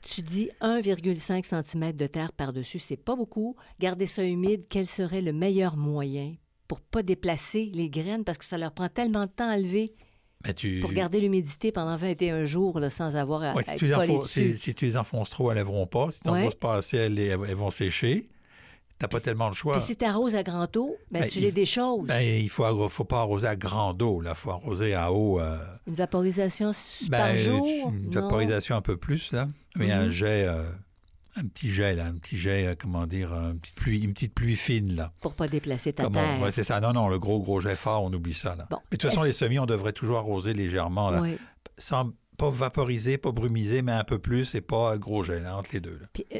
Tu 0.09 0.21
dis 0.21 0.49
1,5 0.61 1.43
cm 1.65 1.91
de 1.91 2.07
terre 2.07 2.31
par-dessus, 2.31 2.79
c'est 2.79 2.95
pas 2.95 3.15
beaucoup. 3.15 3.55
Garder 3.79 4.05
ça 4.05 4.23
humide, 4.23 4.63
quel 4.69 4.87
serait 4.87 5.21
le 5.21 5.33
meilleur 5.33 5.75
moyen 5.75 6.35
pour 6.67 6.79
pas 6.81 7.03
déplacer 7.03 7.69
les 7.73 7.89
graines 7.89 8.23
parce 8.23 8.37
que 8.37 8.45
ça 8.45 8.57
leur 8.57 8.71
prend 8.71 8.87
tellement 8.89 9.25
de 9.25 9.31
temps 9.31 9.49
à 9.49 9.57
lever 9.57 9.93
tu, 10.55 10.79
pour 10.79 10.93
garder 10.93 11.19
l'humidité 11.19 11.71
pendant 11.71 11.97
21 11.97 12.45
jours 12.45 12.79
là, 12.79 12.89
sans 12.89 13.15
avoir 13.15 13.43
à, 13.43 13.53
Ouais, 13.55 13.63
si, 13.63 13.75
tu 13.75 13.85
les 13.85 13.95
enfonces, 13.95 14.31
si, 14.31 14.43
dessus? 14.43 14.57
si 14.57 14.75
tu 14.75 14.85
les 14.85 14.97
enfonces 14.97 15.29
trop, 15.29 15.51
elles 15.51 15.57
lèveront 15.57 15.87
pas. 15.87 16.09
Si 16.11 16.21
tu 16.21 16.29
Ouais. 16.29 16.39
enfonces 16.41 16.55
pas 16.55 16.75
assez, 16.75 16.97
elles, 16.97 17.19
elles 17.19 17.37
vont 17.55 17.71
sécher. 17.71 18.29
T'as 18.99 19.07
pas 19.07 19.19
tellement 19.19 19.47
le 19.47 19.53
choix. 19.53 19.75
Puis 19.77 19.83
si 19.85 19.95
tu 19.95 20.05
arroses 20.05 20.33
à 20.35 20.41
grand 20.43 20.75
eau, 20.75 20.95
ben, 21.11 21.21
Ben, 21.21 21.29
tu 21.29 21.37
il- 21.37 21.43
les 21.43 21.51
déchauses. 21.51 22.07
Ben, 22.07 22.19
il 22.21 22.49
faut, 22.49 22.89
faut 22.89 23.03
pas 23.05 23.19
arroser 23.19 23.47
à 23.47 23.55
grande 23.55 24.01
eau, 24.01 24.21
là. 24.21 24.33
faut 24.33 24.49
arroser 24.51 24.95
à 24.95 25.11
eau. 25.11 25.39
euh, 25.39 25.57
Une 25.85 25.93
vaporisation 25.93 26.71
s- 26.71 27.03
ben, 27.07 27.17
par 27.19 27.37
jour? 27.37 27.67
Une 27.93 28.05
Non. 28.09 28.21
vaporisation 28.21 28.75
un 28.75 28.81
peu 28.81 28.97
plus, 28.97 29.31
là. 29.33 29.47
Mais 29.75 29.91
un 29.91 30.05
Mhm. 30.05 30.09
jet, 30.09 30.47
euh, 30.47 30.63
un 31.35 31.43
petit 31.45 31.69
jet, 31.69 31.93
là. 31.93 32.07
Un 32.07 32.15
petit 32.15 32.37
jet, 32.37 32.65
euh, 32.65 32.75
comment 32.79 33.05
dire, 33.05 33.31
une 33.31 33.59
petite 33.59 33.75
pluie, 33.75 34.03
une 34.03 34.13
petite 34.13 34.33
pluie 34.33 34.55
fine, 34.55 34.95
là. 34.95 35.11
Pour 35.21 35.35
pas 35.35 35.47
déplacer 35.47 35.93
ta 35.93 36.03
Comment- 36.05 36.19
terre. 36.19 36.41
ouais, 36.41 36.51
c'est 36.51 36.63
ça. 36.63 36.79
Non, 36.79 36.91
non, 36.93 37.07
le 37.07 37.19
gros, 37.19 37.39
gros 37.39 37.59
jet 37.59 37.75
fort, 37.75 38.03
on 38.03 38.11
oublie 38.11 38.33
ça, 38.33 38.55
là. 38.55 38.65
Bon. 38.71 38.77
Mais 38.91 38.97
de 38.97 39.01
toute 39.01 39.11
façon, 39.11 39.21
les 39.21 39.31
semis, 39.31 39.59
on 39.59 39.67
devrait 39.67 39.93
toujours 39.93 40.17
arroser 40.17 40.53
légèrement, 40.53 41.11
là. 41.11 41.21
Oui. 41.21 41.37
Sans 41.77 42.09
pas 42.39 42.49
vaporiser, 42.49 43.19
pas 43.19 43.31
brumiser, 43.31 43.83
mais 43.83 43.91
un 43.91 44.03
peu 44.03 44.17
plus 44.17 44.55
et 44.55 44.61
pas 44.61 44.97
gros 44.97 45.21
jet, 45.21 45.39
là, 45.39 45.55
entre 45.55 45.69
les 45.73 45.79
deux, 45.81 45.99
là. 46.01 46.07
Puis, 46.13 46.25
euh, 46.35 46.39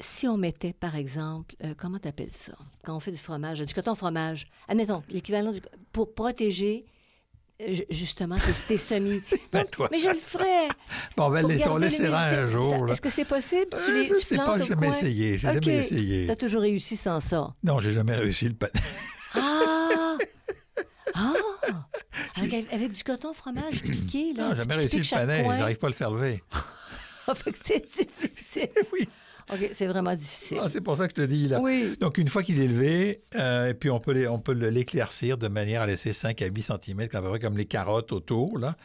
si- 0.00 0.28
on 0.28 0.36
mettait, 0.36 0.72
par 0.72 0.96
exemple, 0.96 1.54
euh, 1.64 1.74
comment 1.76 1.98
tu 1.98 2.08
appelles 2.08 2.32
ça? 2.32 2.52
Quand 2.84 2.96
on 2.96 3.00
fait 3.00 3.10
du 3.12 3.18
fromage, 3.18 3.60
du 3.60 3.74
coton 3.74 3.94
fromage, 3.94 4.46
admettons, 4.68 5.02
l'équivalent 5.08 5.52
du... 5.52 5.60
Pour 5.92 6.14
protéger 6.14 6.86
Ju- 7.66 7.84
Justement, 7.90 8.36
t'es- 8.68 8.76
semis. 8.78 9.20
Pas 9.50 9.64
toi. 9.64 9.88
Mais 9.90 9.98
je 9.98 10.10
le 10.10 10.14
ferais. 10.14 10.68
Bon, 11.16 11.24
on 11.24 11.28
va 11.30 11.40
on 11.42 11.48
les 11.48 11.88
laissera 11.88 12.22
un 12.26 12.46
jour. 12.46 12.88
Est-ce 12.88 13.00
que 13.00 13.10
c'est 13.10 13.24
possible? 13.24 13.66
Tu 13.70 13.90
Euh, 13.90 13.94
les 14.02 14.06
je 14.06 14.14
tu 14.14 14.20
sais 14.20 14.36
pas, 14.36 14.58
j'ai 14.58 14.66
jamais 14.66 14.86
coin? 14.86 14.96
essayé. 14.96 15.38
J'ai 15.38 15.48
OK. 15.48 15.54
jamais 15.54 15.76
essayé. 15.78 16.26
T'as 16.28 16.36
toujours 16.36 16.60
réussi 16.60 16.94
sans 16.94 17.18
ça? 17.18 17.52
Non, 17.64 17.80
j'ai 17.80 17.92
jamais 17.92 18.14
réussi 18.14 18.48
le 18.48 18.54
panais. 18.54 18.72
Ah! 19.34 20.16
Ah! 21.14 21.32
Avec, 22.36 22.72
avec 22.72 22.92
du 22.92 23.02
coton 23.02 23.34
fromage 23.34 23.82
piqué, 23.82 24.32
là. 24.34 24.44
Non, 24.44 24.50
tu- 24.50 24.56
jamais 24.58 24.74
tu 24.74 24.78
réussi 24.78 24.98
le 24.98 25.10
panais. 25.10 25.42
J'arrive 25.58 25.78
pas 25.78 25.86
à 25.88 25.90
le 25.90 25.96
faire 25.96 26.10
lever. 26.12 26.42
Ah, 27.26 27.34
fait 27.34 27.50
que 27.52 27.58
c'est 27.62 27.84
difficile. 27.84 28.68
oui. 28.92 29.08
OK, 29.52 29.70
c'est 29.72 29.86
vraiment 29.86 30.14
difficile. 30.14 30.58
Ah, 30.62 30.68
c'est 30.68 30.80
pour 30.80 30.96
ça 30.96 31.08
que 31.08 31.14
je 31.16 31.22
te 31.22 31.26
dis 31.26 31.48
là. 31.48 31.60
Oui. 31.60 31.96
Donc, 32.00 32.18
une 32.18 32.28
fois 32.28 32.42
qu'il 32.42 32.60
est 32.60 32.66
levé, 32.66 33.22
euh, 33.34 33.68
et 33.70 33.74
puis 33.74 33.90
on 33.90 34.00
peut, 34.00 34.12
les- 34.12 34.28
on 34.28 34.38
peut 34.38 34.52
le- 34.52 34.70
l'éclaircir 34.70 35.38
de 35.38 35.48
manière 35.48 35.82
à 35.82 35.86
laisser 35.86 36.12
5 36.12 36.42
à 36.42 36.46
8 36.46 36.62
cm, 36.62 37.00
à 37.12 37.22
peu 37.22 37.28
près 37.28 37.38
comme 37.40 37.56
les 37.56 37.66
carottes 37.66 38.12
autour. 38.12 38.58
Là. 38.58 38.76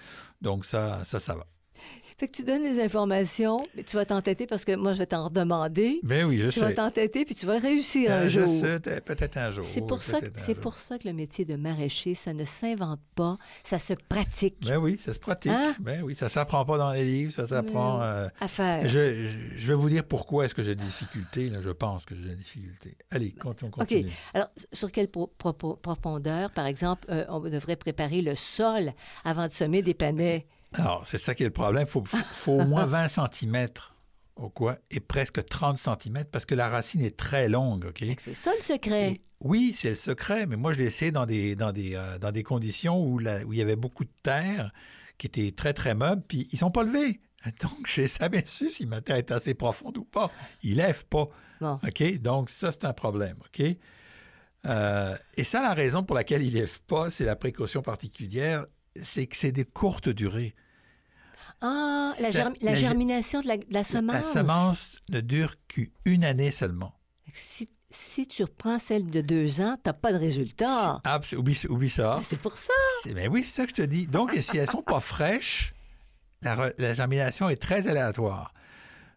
Donc, 0.41 0.65
ça, 0.65 1.01
ça, 1.03 1.20
ça 1.20 1.36
va. 1.36 1.46
Fait 2.17 2.27
que 2.27 2.34
tu 2.36 2.43
donnes 2.43 2.63
les 2.63 2.82
informations, 2.82 3.58
mais 3.75 3.84
tu 3.84 3.96
vas 3.96 4.05
t'entêter 4.05 4.46
parce 4.48 4.65
que 4.65 4.75
moi, 4.75 4.93
je 4.93 5.00
vais 5.00 5.05
t'en 5.05 5.25
redemander. 5.25 6.00
Ben 6.03 6.25
oui, 6.25 6.38
je 6.39 6.50
tu 6.50 6.60
vas 6.60 6.70
sais. 6.70 6.75
t'entêter, 6.75 7.25
puis 7.25 7.36
tu 7.36 7.46
vas 7.46 7.58
réussir 7.60 8.12
un 8.12 8.22
Euh, 8.24 8.29
je 8.29 8.41
jour. 8.41 8.62
sais, 8.62 8.79
peut- 8.79 9.01
peut-être 9.03 9.38
un 9.38 9.51
jour. 9.51 9.63
C'est 9.65 9.82
pour, 9.86 10.01
ça 10.03 10.22
que, 10.22 10.27
c'est 10.38 10.55
pour 10.55 10.75
ça 10.75 10.98
que 11.00 11.08
le 11.08 11.13
métier 11.13 11.46
de 11.46 11.55
maraîcher, 11.55 12.15
ça 12.15 12.34
ne 12.34 12.46
s'invente 12.46 13.00
pas, 13.15 13.38
ça 13.63 13.79
se 13.79 13.93
pratique 13.93 14.55
Ben 14.65 14.77
oui, 14.77 15.00
ça 15.03 15.13
se 15.13 15.20
pratique. 15.20 15.51
Hein? 15.51 15.74
Ben 15.79 16.01
oui, 16.03 16.15
ça 16.15 16.29
s'apprend 16.29 16.63
pas 16.65 16.77
dans 16.77 16.91
les 16.93 17.03
livres, 17.03 17.32
ça 17.34 17.48
s'apprend. 17.48 18.01
Euh, 18.01 18.27
à 18.39 18.48
faire. 18.48 18.88
je, 18.88 19.13
je- 19.27 19.38
je 19.58 19.67
vais 19.67 19.74
vous 19.74 19.89
dire 19.89 20.03
pourquoi 20.05 20.46
est-ce 20.46 20.55
que 20.55 20.63
j'ai 20.63 20.75
des 20.75 20.84
difficultés. 20.84 21.50
Là, 21.50 21.60
je 21.62 21.70
pense 21.70 22.05
que 22.05 22.15
j'ai 22.15 22.29
des 22.29 22.36
difficultés. 22.36 22.96
Allez, 23.12 23.32
continue. 23.32 23.70
OK. 23.72 23.77
continue. 23.79 24.12
Alors, 24.34 24.50
sur 24.72 24.91
quelle 24.91 25.08
pro- 25.08 25.32
profondeur, 25.82 26.51
par 26.51 26.65
exemple, 26.65 27.05
euh, 27.10 27.25
on 27.29 27.39
devrait 27.39 27.75
préparer 27.75 28.22
le 28.22 28.36
sol 28.36 28.93
avant 29.24 29.48
de 29.48 29.53
semer 29.53 29.82
des 29.82 29.93
panais? 29.93 30.46
Alors, 30.73 31.05
c'est 31.05 31.17
ça 31.17 31.35
qui 31.35 31.43
est 31.43 31.47
le 31.47 31.51
problème. 31.53 31.85
Il 31.87 31.91
faut, 31.91 32.03
faut 32.05 32.53
au 32.53 32.65
moins 32.65 32.85
20 32.85 33.07
cm 33.31 33.67
au 34.35 34.49
quoi 34.49 34.77
et 34.89 34.99
presque 34.99 35.45
30 35.45 35.77
cm 35.77 36.25
parce 36.31 36.45
que 36.45 36.55
la 36.55 36.67
racine 36.69 37.01
est 37.01 37.15
très 37.15 37.47
longue, 37.49 37.85
OK? 37.85 38.03
C'est 38.19 38.33
ça 38.33 38.51
le 38.57 38.63
secret. 38.63 39.11
Et 39.11 39.21
oui, 39.41 39.73
c'est 39.75 39.91
le 39.91 39.95
secret, 39.95 40.45
mais 40.47 40.55
moi, 40.55 40.73
je 40.73 40.79
l'ai 40.79 40.85
essayé 40.85 41.11
dans 41.11 41.25
des, 41.25 41.55
dans 41.55 41.71
des, 41.71 41.95
euh, 41.95 42.17
dans 42.17 42.31
des 42.31 42.43
conditions 42.43 42.99
où, 43.03 43.19
la- 43.19 43.43
où 43.43 43.53
il 43.53 43.59
y 43.59 43.61
avait 43.61 43.75
beaucoup 43.75 44.05
de 44.05 44.11
terre 44.23 44.71
qui 45.17 45.27
était 45.27 45.51
très, 45.51 45.73
très 45.73 45.93
meuble, 45.93 46.23
puis 46.27 46.47
ils 46.51 46.57
sont 46.57 46.71
pas 46.71 46.83
levés. 46.83 47.19
Donc, 47.61 47.85
j'ai 47.87 48.07
jamais 48.07 48.43
su 48.45 48.69
si 48.69 48.85
ma 48.85 49.01
terre 49.01 49.17
est 49.17 49.31
assez 49.31 49.53
profonde 49.53 49.97
ou 49.97 50.05
pas. 50.05 50.31
Ils 50.63 50.77
lèvent 50.77 51.05
pas. 51.05 51.27
Bon. 51.61 51.79
OK? 51.83 52.19
Donc, 52.21 52.49
ça, 52.49 52.71
c'est 52.71 52.85
un 52.85 52.93
problème. 52.93 53.35
OK? 53.41 53.63
Euh, 54.65 55.15
et 55.35 55.43
ça, 55.43 55.61
la 55.61 55.73
raison 55.73 56.03
pour 56.03 56.15
laquelle 56.15 56.41
ils 56.41 56.53
lèvent 56.53 56.81
pas, 56.87 57.09
c'est 57.09 57.25
la 57.25 57.35
précaution 57.35 57.81
particulière, 57.81 58.65
c'est 59.01 59.27
que 59.27 59.35
c'est 59.35 59.51
des 59.51 59.65
courtes 59.65 60.09
durées. 60.09 60.55
Ah, 61.65 62.12
la, 62.22 62.32
Ça- 62.32 62.43
germ- 62.50 62.55
la 62.62 62.72
la 62.72 62.77
ge- 62.77 62.82
germination 62.82 63.41
de 63.41 63.48
la, 63.48 63.58
de 63.58 63.65
la 63.70 63.84
semence. 63.84 64.13
La 64.15 64.22
semence 64.24 64.89
ne 65.10 65.22
dure 65.22 65.55
qu'une 65.67 66.24
année 66.24 66.51
seulement. 66.51 66.93
Si, 67.34 67.67
si 67.89 68.27
tu 68.27 68.43
reprends 68.43 68.79
celle 68.79 69.10
de 69.10 69.22
deux 69.22 69.62
ans, 69.62 69.75
tu 69.82 69.88
n'as 69.89 69.93
pas 69.93 70.12
de 70.12 70.17
résultat. 70.17 71.00
Ah, 71.05 71.20
oublie, 71.38 71.58
oublie 71.70 71.89
ça. 71.89 72.20
C'est 72.24 72.39
pour 72.39 72.58
ça. 72.58 72.74
C'est- 73.03 73.13
Ben 73.13 73.29
oui, 73.32 73.43
c'est 73.43 73.62
ça 73.62 73.63
que 73.65 73.70
je 73.70 73.75
te 73.75 73.88
dis. 73.88 74.08
Donc, 74.08 74.32
si 74.39 74.58
elles 74.58 74.70
sont 74.70 74.84
pas 74.84 75.00
fraîches, 75.00 75.74
la, 76.41 76.93
germination 76.93 77.48
est 77.50 77.55
très 77.62 77.88
aléatoire. 77.88 78.53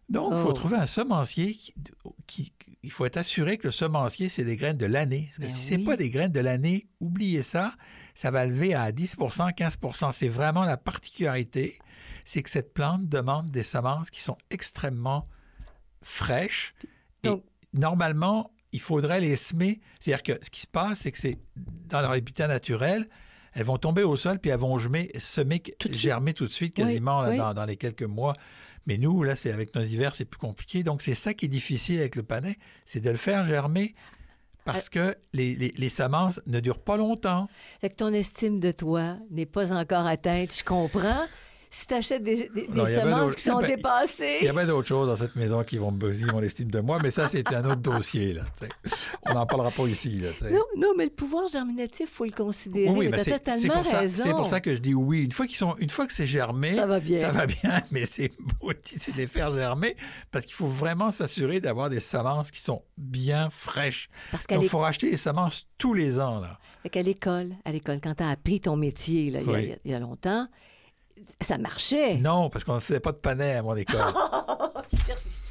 Donc, 0.09 0.31
il 0.33 0.39
faut 0.39 0.49
Oh. 0.49 0.53
trouver 0.53 0.77
un 0.77 0.85
semencier 0.85 1.53
qui, 1.53 1.73
qui- 2.25 2.53
Il 2.83 2.91
faut 2.91 3.05
être 3.05 3.17
assuré 3.17 3.57
que 3.57 3.67
le 3.67 3.71
semencier, 3.71 4.29
c'est 4.29 4.45
des 4.45 4.55
graines 4.55 4.77
de 4.77 4.85
l'année. 4.85 5.25
Parce 5.25 5.37
que 5.37 5.41
Ben 5.41 5.49
si 5.49 5.65
c'est 5.65 5.75
oui. 5.75 5.83
pas 5.83 5.97
des 5.97 6.09
graines 6.09 6.31
de 6.31 6.39
l'année, 6.39 6.87
oubliez 7.01 7.43
ça, 7.43 7.73
ça 8.15 8.31
va 8.31 8.45
lever 8.45 8.73
à 8.75 8.91
10 8.93 9.17
15 9.57 9.77
C'est 10.13 10.29
vraiment 10.29 10.63
la 10.63 10.77
particularité, 10.77 11.77
c'est 12.29 12.43
que 12.43 12.49
cette 12.49 12.73
plante 12.73 13.07
demande 13.07 13.49
des 13.51 13.63
semences 13.63 14.09
qui 14.09 14.21
sont 14.21 14.37
extrêmement 14.49 15.23
fraîches. 16.01 16.73
Donc- 17.23 17.43
Et 17.73 17.77
normalement, 17.79 18.51
il 18.71 18.79
faudrait 18.81 19.19
les 19.21 19.35
semer. 19.35 19.79
C'est-à-dire 19.99 20.23
que 20.23 20.45
ce 20.45 20.49
qui 20.49 20.61
se 20.61 20.67
passe, 20.67 20.99
c'est 20.99 21.11
que 21.11 21.17
c'est 21.17 21.37
dans 21.55 22.01
leur 22.01 22.11
habitat 22.11 22.47
naturel, 22.47 23.07
elles 23.53 23.63
vont 23.63 23.77
tomber 23.77 24.03
au 24.03 24.15
sol 24.15 24.39
puis 24.39 24.51
elles 24.51 24.59
vont 24.59 24.77
semer, 24.77 25.09
semer 25.17 25.59
Tout 25.79 25.89
germer 25.91 26.33
tout 26.33 26.45
de 26.45 26.51
suite, 26.51 26.73
Oui, 26.77 26.83
quasiment 26.83 27.21
là, 27.21 27.29
oui. 27.29 27.37
Dans, 27.37 27.53
dans 27.53 27.65
les 27.65 27.77
quelques 27.77 28.03
mois. 28.03 28.33
Mais 28.85 28.97
nous, 28.97 29.23
là, 29.23 29.35
c'est 29.35 29.51
avec 29.51 29.73
nos 29.75 29.81
hivers, 29.83 30.15
c'est 30.15 30.25
plus 30.25 30.37
compliqué. 30.39 30.83
Donc, 30.83 31.01
c'est 31.01 31.15
ça 31.15 31.33
qui 31.33 31.45
est 31.45 31.49
difficile 31.49 31.99
avec 31.99 32.15
le 32.15 32.23
panais, 32.23 32.57
c'est 32.85 33.01
de 33.01 33.09
le 33.09 33.17
faire 33.17 33.43
germer 33.45 33.95
parce 34.63 34.89
que 34.89 35.15
les, 35.33 35.55
les- 35.55 35.73
les 35.77 35.89
semences 35.89 36.41
ne 36.45 36.59
durent 36.59 36.79
pas 36.83 36.97
longtemps. 36.97 37.47
Fait 37.81 37.89
que 37.89 37.95
ton 37.95 38.13
estime 38.13 38.59
de 38.59 38.71
toi 38.71 39.17
n'est 39.31 39.45
pas 39.45 39.71
encore 39.73 40.05
atteinte, 40.05 40.53
je 40.57 40.63
comprends. 40.63 41.25
Si 41.77 41.85
tu 41.85 41.93
achètes 41.93 42.23
des, 42.23 42.49
Non, 42.69 42.87
semences 42.87 43.35
qui 43.35 43.43
sont 43.43 43.59
dépassées. 43.61 44.37
Il 44.41 44.45
y 44.45 44.49
a 44.49 44.53
bien 44.53 44.65
d'autres 44.65 44.87
choses 44.87 45.07
dans 45.07 45.15
cette 45.15 45.35
maison 45.35 45.63
qui 45.63 45.77
vont 45.77 45.91
me 45.91 45.97
bousiller 45.99 46.31
mon 46.31 46.41
estime 46.41 46.71
de 46.71 46.79
moi, 46.79 46.97
mais 47.03 47.11
ça, 47.11 47.27
c'est 47.27 47.53
un 47.53 47.63
autre 47.65 47.81
dossier. 47.81 48.33
Là. 48.33 48.41
On 49.21 49.35
n'en 49.35 49.45
parlera 49.45 49.69
pas 49.69 49.83
ici. 49.83 50.09
Là. 50.19 50.29
Non, 50.49 50.63
non, 50.75 50.93
mais 50.97 51.03
le 51.03 51.11
pouvoir 51.11 51.49
germinatif, 51.49 52.09
il 52.09 52.15
faut 52.15 52.25
le 52.25 52.31
considérer. 52.31 52.89
Oui, 52.89 53.09
mais 53.09 53.19
c'est 53.19 53.37
pour, 53.69 53.85
ça- 53.85 54.01
pour 54.31 54.61
que 54.61 54.73
je 54.73 54.79
dis 54.79 54.95
oui. 54.95 55.25
Une 55.25 55.31
fois, 55.31 55.45
qu'ils 55.45 55.57
sont, 55.57 55.75
une 55.77 55.91
fois 55.91 56.07
que 56.07 56.13
c'est 56.13 56.25
germé, 56.25 56.73
Ça 56.73 56.87
va 56.87 56.99
bien. 56.99 57.19
ça 57.19 57.31
va 57.31 57.45
bien, 57.45 57.83
mais 57.91 58.07
c'est 58.07 58.31
beau 58.59 58.73
de 58.73 58.79
les 59.15 59.27
faire 59.27 59.53
germer 59.53 59.95
parce 60.31 60.45
qu'il 60.45 60.55
faut 60.55 60.65
vraiment 60.67 61.11
s'assurer 61.11 61.61
d'avoir 61.61 61.89
des 61.89 61.99
semences 61.99 62.49
qui 62.49 62.59
sont 62.59 62.81
bien 62.97 63.51
fraîches. 63.51 64.09
Parce 64.31 64.47
Donc, 64.47 64.63
il 64.63 64.69
faut 64.69 64.79
racheter 64.79 65.11
les 65.11 65.17
semences 65.17 65.67
tous 65.77 65.93
les 65.93 66.19
ans. 66.19 66.39
Là. 66.39 66.57
fait 66.81 66.89
qu'à 66.89 67.03
l'école, 67.03 67.51
à 67.65 67.71
l'école, 67.71 67.99
quand 68.01 68.15
tu 68.15 68.23
as 68.23 68.29
appris 68.29 68.61
ton 68.61 68.75
métier 68.77 69.29
là, 69.29 69.41
Oui. 69.45 69.65
y, 69.65 69.77
il 69.85 69.91
y 69.91 69.93
a 69.93 69.99
longtemps, 69.99 70.47
ça 71.45 71.57
marchait. 71.57 72.15
Non, 72.17 72.49
parce 72.49 72.63
qu'on 72.63 72.75
ne 72.75 72.79
faisait 72.79 72.99
pas 72.99 73.11
de 73.11 73.17
panais 73.17 73.55
à 73.55 73.63
mon 73.63 73.75
école. 73.75 74.01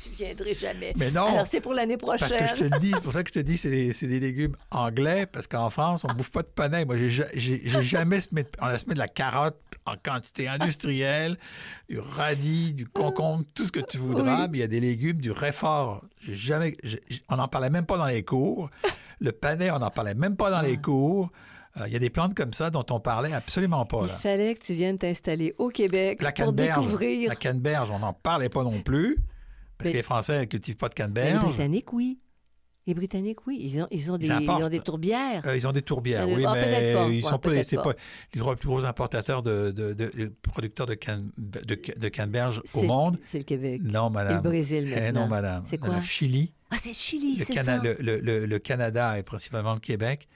tu 0.02 0.10
viendrais 0.24 0.54
jamais. 0.54 0.92
Mais 0.96 1.10
non, 1.10 1.26
Alors, 1.26 1.46
c'est 1.50 1.60
pour 1.60 1.74
l'année 1.74 1.96
prochaine. 1.96 2.28
Parce 2.28 2.34
que 2.34 2.46
je 2.48 2.54
te 2.68 2.74
le 2.74 2.78
dis, 2.80 2.92
c'est 2.94 3.02
pour 3.02 3.12
ça 3.12 3.22
que 3.22 3.28
je 3.28 3.34
te 3.34 3.44
dis, 3.44 3.56
c'est 3.58 3.70
des, 3.70 3.92
c'est 3.92 4.06
des 4.06 4.20
légumes 4.20 4.56
anglais, 4.70 5.26
parce 5.26 5.46
qu'en 5.46 5.70
France, 5.70 6.04
on 6.04 6.08
ne 6.08 6.14
bouffe 6.14 6.30
pas 6.30 6.42
de 6.42 6.48
panais. 6.48 6.84
Moi, 6.84 6.96
j'ai 6.96 7.08
ja- 7.08 7.24
j'ai 7.34 7.60
j'ai 7.64 7.82
jamais 7.82 8.20
semé, 8.20 8.42
de- 8.44 8.48
on 8.60 8.66
a 8.66 8.78
semé 8.78 8.94
de 8.94 8.98
la 8.98 9.08
carotte 9.08 9.56
en 9.84 9.94
quantité 10.02 10.48
industrielle, 10.48 11.36
du 11.88 12.00
radis, 12.00 12.74
du 12.74 12.86
concombre, 12.86 13.44
tout 13.54 13.64
ce 13.64 13.72
que 13.72 13.80
tu 13.80 13.98
voudras, 13.98 14.42
Oui. 14.42 14.48
mais 14.50 14.58
il 14.58 14.60
y 14.60 14.64
a 14.64 14.68
des 14.68 14.80
légumes, 14.80 15.20
du 15.20 15.30
réfort. 15.30 16.02
Jamais, 16.28 16.74
on 17.28 17.36
n'en 17.36 17.46
parlait 17.48 17.70
même 17.70 17.86
pas 17.86 17.96
dans 17.98 18.06
les 18.06 18.24
cours. 18.24 18.70
Le 19.20 19.32
panais, 19.32 19.70
on 19.70 19.78
n'en 19.78 19.90
parlait 19.90 20.14
même 20.14 20.36
pas 20.36 20.50
dans 20.50 20.56
Ah. 20.58 20.62
les 20.62 20.76
cours. 20.76 21.30
Euh, 21.78 21.86
Il 21.86 21.92
y 21.92 21.96
a 21.96 21.98
des 21.98 22.10
plantes 22.10 22.34
comme 22.34 22.52
ça 22.52 22.70
dont 22.70 22.84
on 22.90 23.00
parlait 23.00 23.32
absolument 23.32 23.84
pas. 23.84 24.00
Il 24.04 24.08
fallait 24.08 24.54
que 24.54 24.60
tu 24.64 24.72
viennes 24.74 24.98
t'installer 24.98 25.54
au 25.58 25.68
Québec 25.68 26.22
La 26.22 26.32
pour 26.32 26.52
découvrir. 26.52 27.28
la 27.28 27.36
canneberge, 27.36 27.90
on 27.90 27.98
n'en 27.98 28.12
parlait 28.12 28.48
pas 28.48 28.62
non 28.62 28.80
plus, 28.82 29.16
parce 29.76 29.86
Mais- 29.88 29.92
que 29.92 29.96
les 29.98 30.02
Français 30.02 30.40
ne 30.40 30.44
cultivent 30.44 30.76
pas 30.76 30.88
de 30.88 30.92
les 30.92 31.02
canneberge. 31.02 31.44
Britanniques, 31.44 31.92
oui. 31.92 32.18
Les 32.88 32.94
Britanniques, 32.94 33.44
oui. 33.48 33.58
Ils 33.62 33.82
ont, 33.82 33.88
ils 33.90 34.12
ont, 34.12 34.16
des, 34.16 34.28
Ils 34.28 34.48
ont 34.48 34.68
des 34.68 34.78
tourbières. 34.78 35.42
Euh, 35.44 35.56
ils 35.56 35.66
ont 35.66 35.72
des 35.72 35.82
tourbières, 35.82 36.22
Euh, 36.22 36.36
oui, 36.36 36.44
ah, 36.46 36.52
mais 36.54 36.94
pas. 36.94 37.08
ils 37.08 37.16
Ouais, 37.24 37.28
sont 37.30 37.38
pas, 37.40 37.50
les- 37.50 37.62
pas. 37.64 37.82
pas 37.82 37.92
les 38.32 38.40
plus 38.56 38.68
gros 38.68 38.84
importateurs 38.84 39.42
de, 39.42 39.72
de, 39.72 39.92
de- 39.92 40.12
de 40.16 40.32
producteurs 40.40 40.86
de, 40.86 40.94
canne, 40.94 41.32
de, 41.36 42.08
canneberge 42.08 42.62
au 42.74 42.84
monde. 42.84 43.18
C'est 43.24 43.38
le 43.38 43.44
Québec. 43.44 43.80
Non, 43.82 44.04
Et 44.06 44.08
le 44.10 44.14
madame. 44.14 44.40
Brésil, 44.40 44.94
Eh 44.96 45.10
non, 45.10 45.26
madame. 45.26 45.64
C'est 45.66 45.80
Le 45.82 45.88
quoi? 45.88 46.00
Chili, 46.00 46.54
Ah, 46.70 46.76
c'est 46.80 46.90
le 46.90 46.94
Chili, 46.94 47.36
le, 47.38 47.44
c'est 47.44 47.52
Cana- 47.54 47.78
ça. 47.78 47.82
le, 47.82 47.96
le- 47.98 48.20
le- 48.20 48.46
le 48.46 48.58
Canada 48.60 49.18
et 49.18 49.24
principalement 49.24 49.74
le 49.74 49.80
Québec 49.80 50.28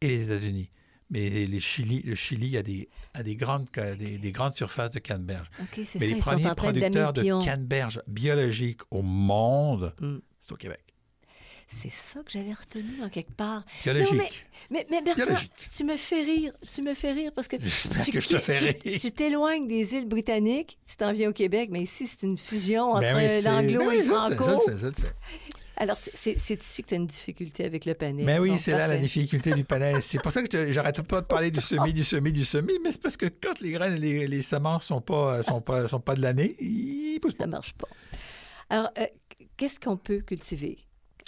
et 0.00 0.06
les 0.06 0.24
États-Unis. 0.30 0.70
Mais 1.10 1.28
les 1.46 1.60
Chili, 1.60 2.02
le 2.02 2.14
Chili 2.14 2.56
a 2.58 2.62
des, 2.62 2.88
a 3.14 3.22
des, 3.22 3.34
grandes, 3.34 3.66
ca- 3.74 3.94
des, 3.94 4.18
des 4.18 4.32
grandes 4.32 4.52
surfaces 4.52 4.90
de 4.90 4.98
canneberge. 4.98 5.48
OK, 5.60 5.66
c'est 5.76 5.84
ça. 5.84 5.98
Mais 6.00 6.06
les 6.08 6.16
premiers 6.16 6.54
producteurs 6.54 7.12
de 7.14 7.44
canneberge 7.44 8.02
biologique 8.06 8.80
au 8.90 9.02
monde, 9.02 9.94
Mm. 10.00 10.18
c'est 10.40 10.52
au 10.52 10.56
Québec. 10.56 10.80
C'est 11.70 11.90
ça 11.90 12.20
que 12.22 12.30
j'avais 12.30 12.54
retenu 12.54 13.02
en 13.04 13.10
quelque 13.10 13.32
part. 13.32 13.62
Biologique. 13.84 14.46
Mais, 14.70 14.86
mais 14.90 15.02
Bertrand, 15.02 15.24
Biologique. 15.26 15.68
tu 15.76 15.84
me 15.84 15.98
fais 15.98 16.22
rire. 16.24 16.52
Tu 16.74 16.80
me 16.80 16.94
fais 16.94 17.12
rire 17.12 17.30
parce 17.34 17.46
que 17.46 17.56
tu, 17.56 18.10
que 18.10 18.20
je 18.20 18.28
te 18.28 18.38
fais 18.38 18.56
tu- 18.58 18.88
rire. 18.88 18.98
tu 19.00 19.12
t'éloignes 19.12 19.66
des 19.68 19.94
îles 19.94 20.08
britanniques, 20.08 20.78
tu 20.88 20.96
t'en 20.96 21.12
viens 21.12 21.28
au 21.28 21.34
Québec, 21.34 21.68
mais 21.70 21.82
ici, 21.82 22.06
c'est 22.06 22.26
une 22.26 22.38
fusion 22.38 22.92
entre 22.92 23.00
Ben 23.00 23.16
oui, 23.16 23.28
c'est- 23.28 23.42
l'anglo 23.42 23.80
ben 23.84 23.92
et 23.92 23.96
le 23.98 24.02
franco. 24.04 24.44
Je 24.44 24.50
le 24.50 24.60
sais, 24.60 24.78
je 24.78 24.86
le 24.86 24.94
sais. 24.94 25.12
Alors, 25.80 25.96
c'est 26.12 26.34
ici 26.34 26.82
que 26.82 26.88
tu 26.88 26.94
as 26.94 26.96
une 26.96 27.06
difficulté 27.06 27.64
avec 27.64 27.84
le 27.84 27.94
panais. 27.94 28.24
Mais 28.24 28.38
oui, 28.40 28.58
c'est 28.58 28.72
là 28.72 28.88
la 28.88 28.96
difficulté 28.96 29.52
du 29.52 29.64
panais. 29.64 30.00
C'est 30.00 30.20
pour 30.20 30.32
ça 30.32 30.42
que 30.42 30.48
je- 30.66 30.72
j'arrête 30.72 31.00
pas 31.02 31.20
de 31.20 31.26
parler 31.26 31.50
du 31.52 31.60
semis, 31.60 31.92
du 31.92 32.02
semis, 32.02 32.32
du 32.32 32.44
semis, 32.44 32.78
mais 32.82 32.90
c'est 32.90 33.00
parce 33.00 33.16
que 33.16 33.26
quand 33.26 33.60
les 33.60 33.70
graines, 33.70 33.94
les, 34.00 34.26
les 34.26 34.42
semences 34.42 34.86
sont 34.86 35.00
pas, 35.00 35.42
sont 35.44 35.60
pas, 35.60 35.86
sont 35.86 36.00
pas 36.00 36.14
de 36.16 36.22
l'année, 36.22 36.56
ils 36.60 37.18
poussent 37.22 37.34
pas. 37.34 37.44
Ça 37.44 37.48
marche 37.48 37.74
pas. 37.74 37.86
Alors, 38.70 38.90
euh, 38.98 39.06
qu'est-ce 39.56 39.78
qu'on 39.78 39.96
peut 39.96 40.18
cultiver? 40.20 40.78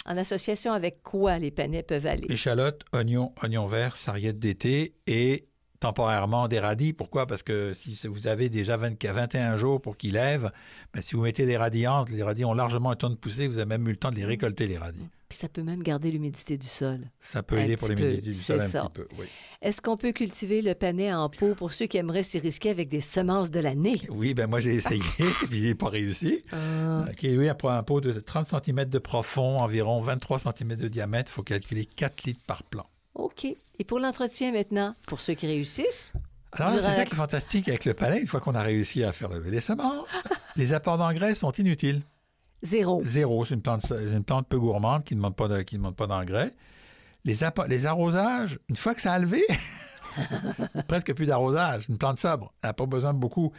En 0.05 0.17
association 0.17 0.73
avec 0.73 1.01
quoi 1.03 1.37
les 1.37 1.51
panais 1.51 1.83
peuvent 1.83 2.05
aller? 2.07 2.25
Échalotes, 2.29 2.83
oignons, 2.91 3.33
oignons 3.43 3.67
verts, 3.67 3.95
sarriette 3.95 4.37
d'été 4.39 4.95
et 5.07 5.47
temporairement 5.81 6.47
des 6.47 6.59
radis. 6.59 6.93
Pourquoi? 6.93 7.27
Parce 7.27 7.43
que 7.43 7.73
si 7.73 7.97
vous 8.07 8.27
avez 8.27 8.47
déjà 8.47 8.77
20, 8.77 9.03
21 9.03 9.57
jours 9.57 9.81
pour 9.81 9.97
qu'ils 9.97 10.13
lèvent, 10.13 10.51
ben, 10.93 11.01
si 11.01 11.15
vous 11.15 11.23
mettez 11.23 11.45
des 11.45 11.57
radis 11.57 11.87
entre, 11.87 12.13
les 12.13 12.23
radis 12.23 12.45
ont 12.45 12.53
largement 12.53 12.91
le 12.91 12.95
temps 12.95 13.09
de 13.09 13.15
pousser, 13.15 13.47
vous 13.47 13.57
avez 13.57 13.67
même 13.67 13.85
eu 13.87 13.91
le 13.91 13.97
temps 13.97 14.11
de 14.11 14.15
les 14.15 14.25
récolter, 14.25 14.67
les 14.67 14.77
radis. 14.77 15.09
Puis 15.27 15.37
ça 15.37 15.47
peut 15.49 15.63
même 15.63 15.81
garder 15.81 16.11
l'humidité 16.11 16.57
du 16.57 16.67
sol. 16.67 17.09
Ça 17.19 17.41
peut 17.41 17.57
Un 17.57 17.63
aider 17.63 17.77
pour 17.77 17.87
l'humidité 17.87 18.21
du 18.21 18.33
sol 18.33 18.61
un 18.61 18.67
ça. 18.67 18.81
petit 18.83 19.01
peu, 19.01 19.07
oui. 19.17 19.25
Est-ce 19.61 19.81
qu'on 19.81 19.95
peut 19.97 20.11
cultiver 20.11 20.61
le 20.61 20.75
panais 20.75 21.13
en 21.13 21.29
pot 21.29 21.55
pour 21.55 21.71
ceux 21.73 21.85
qui 21.87 21.97
aimeraient 21.97 22.23
s'y 22.23 22.37
risquer 22.37 22.69
avec 22.69 22.89
des 22.89 23.01
semences 23.01 23.49
de 23.49 23.59
l'année? 23.61 24.01
Oui, 24.09 24.33
ben 24.33 24.47
moi 24.47 24.59
j'ai 24.59 24.75
essayé, 24.75 25.01
puis 25.49 25.61
j'ai 25.61 25.73
pas 25.75 25.89
réussi. 25.89 26.43
Ah, 26.51 27.05
OK, 27.09 27.19
oui, 27.23 27.47
après 27.47 27.69
un 27.69 27.81
pot 27.81 28.01
de 28.01 28.11
30 28.11 28.47
cm 28.47 28.85
de 28.85 28.99
profond, 28.99 29.59
environ 29.59 30.01
23 30.01 30.39
cm 30.39 30.75
de 30.75 30.87
diamètre, 30.89 31.31
il 31.31 31.33
faut 31.33 31.43
calculer 31.43 31.85
4 31.85 32.23
litres 32.25 32.43
par 32.45 32.63
plant. 32.63 32.85
OK. 33.15 33.45
Et 33.45 33.83
pour 33.83 33.99
l'entretien 33.99 34.51
maintenant, 34.51 34.95
pour 35.07 35.21
ceux 35.21 35.33
qui 35.33 35.47
réussissent? 35.47 36.13
Alors, 36.53 36.73
c'est 36.79 36.91
ça 36.91 37.05
qui 37.05 37.13
est 37.13 37.17
fantastique 37.17 37.69
avec 37.69 37.85
le 37.85 37.93
palais. 37.93 38.19
Une 38.19 38.27
fois 38.27 38.41
qu'on 38.41 38.55
a 38.55 38.61
réussi 38.61 39.03
à 39.03 39.11
faire 39.11 39.29
lever 39.29 39.51
les 39.51 39.61
semences, 39.61 40.23
les 40.57 40.73
apports 40.73 40.97
d'engrais 40.97 41.33
sont 41.35 41.51
inutiles. 41.53 42.01
Zéro. 42.63 43.01
Zéro. 43.05 43.45
C'est 43.45 43.53
une 43.55 43.61
plante, 43.61 43.91
une 43.91 44.23
plante 44.23 44.47
peu 44.47 44.59
gourmande 44.59 45.03
qui 45.03 45.15
ne 45.15 45.19
demande 45.19 45.35
pas 45.35 45.47
de- 45.47 45.61
qui 45.61 45.75
ne 45.75 45.79
demande 45.79 45.95
pas 45.95 46.07
d'engrais. 46.07 46.53
Les, 47.23 47.37
les 47.67 47.85
arrosages, 47.85 48.59
une 48.69 48.75
fois 48.75 48.93
que 48.95 49.01
ça 49.01 49.13
a 49.13 49.19
levé, 49.19 49.43
presque 50.87 51.13
plus 51.13 51.27
d'arrosage. 51.27 51.85
Une 51.89 51.97
plante 51.97 52.17
sobre, 52.19 52.47
elle 52.61 52.69
n'a 52.69 52.73
pas 52.73 52.85
besoin 52.85 53.13
de 53.13 53.19
beaucoup. 53.19 53.51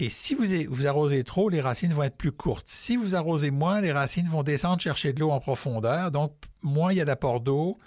Et 0.00 0.08
si 0.10 0.34
vous, 0.34 0.44
vous 0.68 0.86
arrosez 0.86 1.22
trop, 1.24 1.48
les 1.48 1.60
racines 1.60 1.92
vont 1.92 2.02
être 2.02 2.16
plus 2.16 2.32
courtes. 2.32 2.66
Si 2.68 2.96
vous 2.96 3.14
arrosez 3.14 3.50
moins, 3.50 3.80
les 3.80 3.92
racines 3.92 4.28
vont 4.28 4.42
descendre 4.42 4.80
chercher 4.80 5.12
de 5.12 5.20
l'eau 5.20 5.30
en 5.30 5.40
profondeur. 5.40 6.10
Donc, 6.10 6.32
moins 6.62 6.92
il 6.92 6.98
y 6.98 7.00
a 7.00 7.04
d'apport 7.04 7.40
d'eau, 7.40 7.78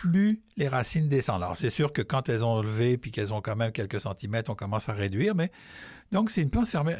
plus 0.00 0.42
les 0.56 0.68
racines 0.68 1.08
descendent. 1.08 1.42
Alors, 1.42 1.56
c'est 1.56 1.70
sûr 1.70 1.92
que 1.92 2.02
quand 2.02 2.28
elles 2.28 2.44
ont 2.44 2.62
levé 2.62 2.96
puis 2.98 3.10
qu'elles 3.10 3.32
ont 3.34 3.40
quand 3.40 3.56
même 3.56 3.72
quelques 3.72 3.98
centimètres, 4.00 4.50
on 4.50 4.54
commence 4.54 4.88
à 4.88 4.92
réduire. 4.92 5.34
Mais 5.34 5.50
donc, 6.12 6.30
c'est 6.30 6.42
une 6.42 6.50
plante 6.50 6.68
fermée- 6.68 6.96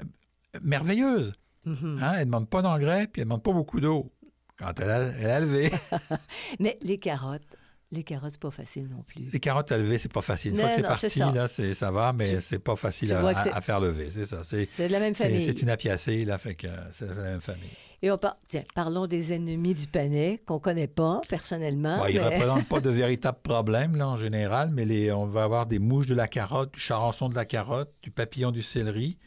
merveilleuse. 0.62 1.32
Mhm. 1.64 1.98
Hein, 2.02 2.12
elle 2.14 2.20
ne 2.20 2.24
demande 2.24 2.48
pas 2.48 2.62
d'engrais, 2.62 3.06
puis 3.06 3.20
elle 3.22 3.26
ne 3.26 3.30
demande 3.30 3.42
pas 3.42 3.52
beaucoup 3.52 3.80
d'eau 3.80 4.12
quand 4.58 4.78
elle 4.80 4.90
a, 4.90 5.00
elle 5.18 5.30
a 5.30 5.40
levé. 5.40 5.70
Mais 6.60 6.78
les 6.82 6.98
carottes, 6.98 7.42
les 7.90 8.02
carottes, 8.04 8.32
c'est 8.32 8.40
pas 8.40 8.50
facile 8.50 8.88
non 8.88 9.02
plus. 9.02 9.24
Les 9.32 9.40
carottes 9.40 9.70
à 9.72 9.78
lever, 9.78 9.98
c'est 9.98 10.12
pas 10.12 10.22
facile. 10.22 10.52
Une 10.52 10.58
fois 10.58 10.68
que 10.70 10.74
c'est 10.74 10.82
parti, 10.82 11.10
ça. 11.10 11.32
là, 11.32 11.46
c'est- 11.48 11.74
ça 11.74 11.90
va, 11.90 12.12
mais 12.12 12.40
c'est 12.40 12.58
pas 12.58 12.76
facile 12.76 13.12
à, 13.12 13.60
faire 13.60 13.80
lever. 13.80 14.10
C'est 14.10 14.24
ça. 14.24 14.42
C'est 14.42 14.66
de 14.78 14.92
la 14.92 15.00
même 15.00 15.14
famille. 15.14 15.40
c'est 15.42 15.62
une 15.62 15.70
apiacée, 15.70 16.24
là, 16.24 16.38
fait 16.38 16.54
que 16.54 16.68
c'est 16.92 17.06
la 17.06 17.14
même 17.14 17.40
famille. 17.40 17.70
Et 18.00 18.10
on 18.12 18.18
par- 18.18 18.36
Tiens, 18.48 18.62
parlons 18.74 19.06
des 19.08 19.32
ennemis 19.32 19.74
du 19.74 19.86
panais 19.88 20.40
qu'on 20.46 20.60
connaît 20.60 20.86
pas 20.86 21.20
personnellement. 21.28 21.98
Bon, 21.98 22.06
ils 22.06 22.16
ne 22.16 22.22
représentent 22.22 22.68
pas 22.68 22.80
de 22.80 22.90
véritables 23.02 23.40
problèmes, 23.42 23.96
là, 23.96 24.08
en 24.08 24.16
général, 24.16 24.70
mais 24.72 24.84
les, 24.84 25.10
on 25.10 25.26
va 25.26 25.42
avoir 25.44 25.66
des 25.66 25.78
mouches 25.80 26.06
de 26.06 26.14
la 26.14 26.28
carotte, 26.28 26.72
du 26.74 26.80
charançon 26.80 27.28
de 27.28 27.34
la 27.34 27.44
carotte, 27.44 27.92
du 28.02 28.10
papillon 28.12 28.52
du 28.52 28.62
céleri 28.62 29.18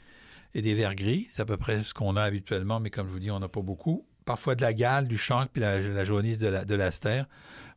et 0.54 0.62
des 0.62 0.74
vers 0.74 0.96
gris. 0.96 1.28
C'est 1.32 1.42
à 1.42 1.46
peu 1.46 1.58
près 1.58 1.84
ce 1.84 1.94
qu'on 1.94 2.16
a 2.16 2.24
habituellement, 2.24 2.80
mais 2.80 2.90
comme 2.90 3.08
je 3.08 3.12
vous 3.12 3.20
dis, 3.20 3.30
on 3.32 3.40
n'a 3.40 3.50
pas 3.50 3.62
beaucoup. 3.62 4.06
Parfois 4.24 4.56
de 4.56 4.62
la 4.62 4.74
gale, 4.74 5.08
du 5.08 5.18
chancre, 5.18 5.50
puis 5.51 5.62
la, 5.62 5.80
la 5.82 6.04
jaunisse 6.06 6.40
de 6.40 6.48
la- 6.48 6.63
de 6.63 6.75
l'astère. 6.75 7.25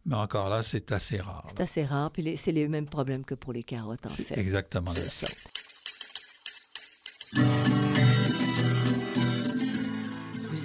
Mais 0.07 0.15
encore 0.17 0.49
là, 0.51 0.63
c'est 0.63 0.93
assez 0.93 1.17
rare. 1.19 1.45
C'est 1.49 1.61
assez 1.61 1.85
rare. 1.85 2.11
Puis 2.13 2.23
les- 2.23 2.37
c'est 2.37 2.53
les 2.53 2.69
mêmes 2.69 2.87
problèmes 2.87 3.25
que 3.25 3.35
pour 3.35 3.53
les 3.53 3.65
carottes, 3.65 4.07
en 4.07 4.11
fait. 4.11 4.37
Exactement. 4.39 4.95
Ça. 4.95 5.27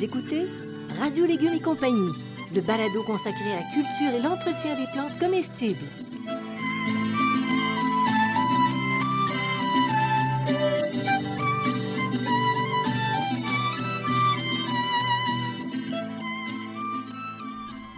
Écoutez 0.01 0.47
Radio 0.97 1.25
Légumes 1.25 1.55
et 1.57 1.59
compagnie, 1.59 2.13
le 2.55 2.61
balado 2.61 3.03
consacré 3.03 3.51
à 3.51 3.57
la 3.57 3.63
culture 3.63 4.17
et 4.17 4.21
l'entretien 4.21 4.79
des 4.79 4.87
plantes 4.93 5.19
comestibles. 5.19 5.77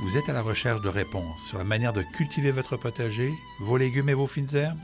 Vous 0.02 0.18
êtes 0.18 0.28
à 0.28 0.34
la 0.34 0.42
recherche 0.42 0.82
de 0.82 0.90
réponses 0.90 1.44
sur 1.48 1.60
la 1.60 1.64
manière 1.64 1.94
de 1.94 2.02
cultiver 2.02 2.50
votre 2.50 2.78
potager, 2.78 3.32
vos 3.60 3.78
légumes 3.78 4.10
et 4.10 4.16
vos 4.16 4.26
fines 4.26 4.56
herbes? 4.56 4.80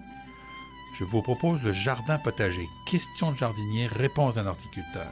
Je 1.00 1.04
vous 1.04 1.24
propose 1.24 1.64
le 1.64 1.74
jardin 1.74 2.20
potager, 2.20 2.68
questions 2.86 3.32
de 3.32 3.38
jardinier, 3.38 3.88
réponses 3.88 4.36
d'un 4.36 4.46
horticulteur. 4.46 5.12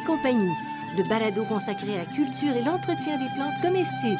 Et 0.00 0.04
compagnie, 0.04 0.54
le 0.96 1.06
balado 1.08 1.44
consacré 1.44 1.94
à 1.94 1.98
la 1.98 2.04
culture 2.06 2.56
et 2.56 2.62
l'entretien 2.62 3.18
des 3.18 3.28
plantes 3.34 3.60
comestibles. 3.60 4.18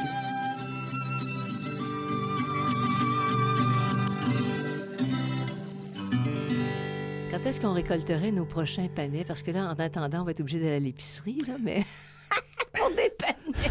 Quand 7.31 7.47
est-ce 7.47 7.61
qu'on 7.61 7.73
récolterait 7.73 8.33
nos 8.33 8.45
prochains 8.45 8.89
panais? 8.89 9.25
Parce 9.25 9.43
que 9.43 9.53
là, 9.53 9.71
en 9.71 9.79
attendant, 9.79 10.21
on 10.23 10.25
va 10.25 10.33
être 10.33 10.41
obligé 10.41 10.59
d'aller 10.59 10.77
à 10.77 10.81
l'épicerie, 10.81 11.39
là, 11.47 11.55
mais 11.63 11.87
pour 12.75 12.91
des 12.91 13.11
panais. 13.11 13.71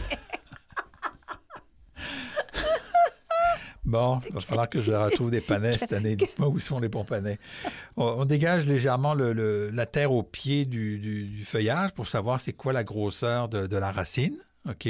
Bon, 3.90 4.22
il 4.28 4.34
va 4.36 4.40
falloir 4.40 4.70
que 4.70 4.84
je 4.84 4.92
retrouve 4.92 5.32
des 5.32 5.42
panais 5.42 5.76
cette 5.76 5.94
année. 5.94 6.16
Dites-moi 6.16 6.48
où 6.48 6.60
sont 6.60 6.80
les 6.80 6.90
bons 6.90 7.06
panais. 7.06 7.40
On, 7.98 8.24
dégage 8.24 8.68
légèrement 8.68 9.16
la 9.16 9.86
terre 9.88 10.12
au 10.12 10.22
pied 10.22 10.66
du, 10.66 11.44
feuillage 11.44 11.92
pour 11.94 12.08
savoir 12.08 12.40
c'est 12.40 12.54
quoi 12.54 12.72
la 12.72 12.84
grosseur 12.84 13.50
de, 13.50 13.66
de 13.66 13.78
la 13.78 13.92
racine. 13.92 14.38
OK? 14.70 14.88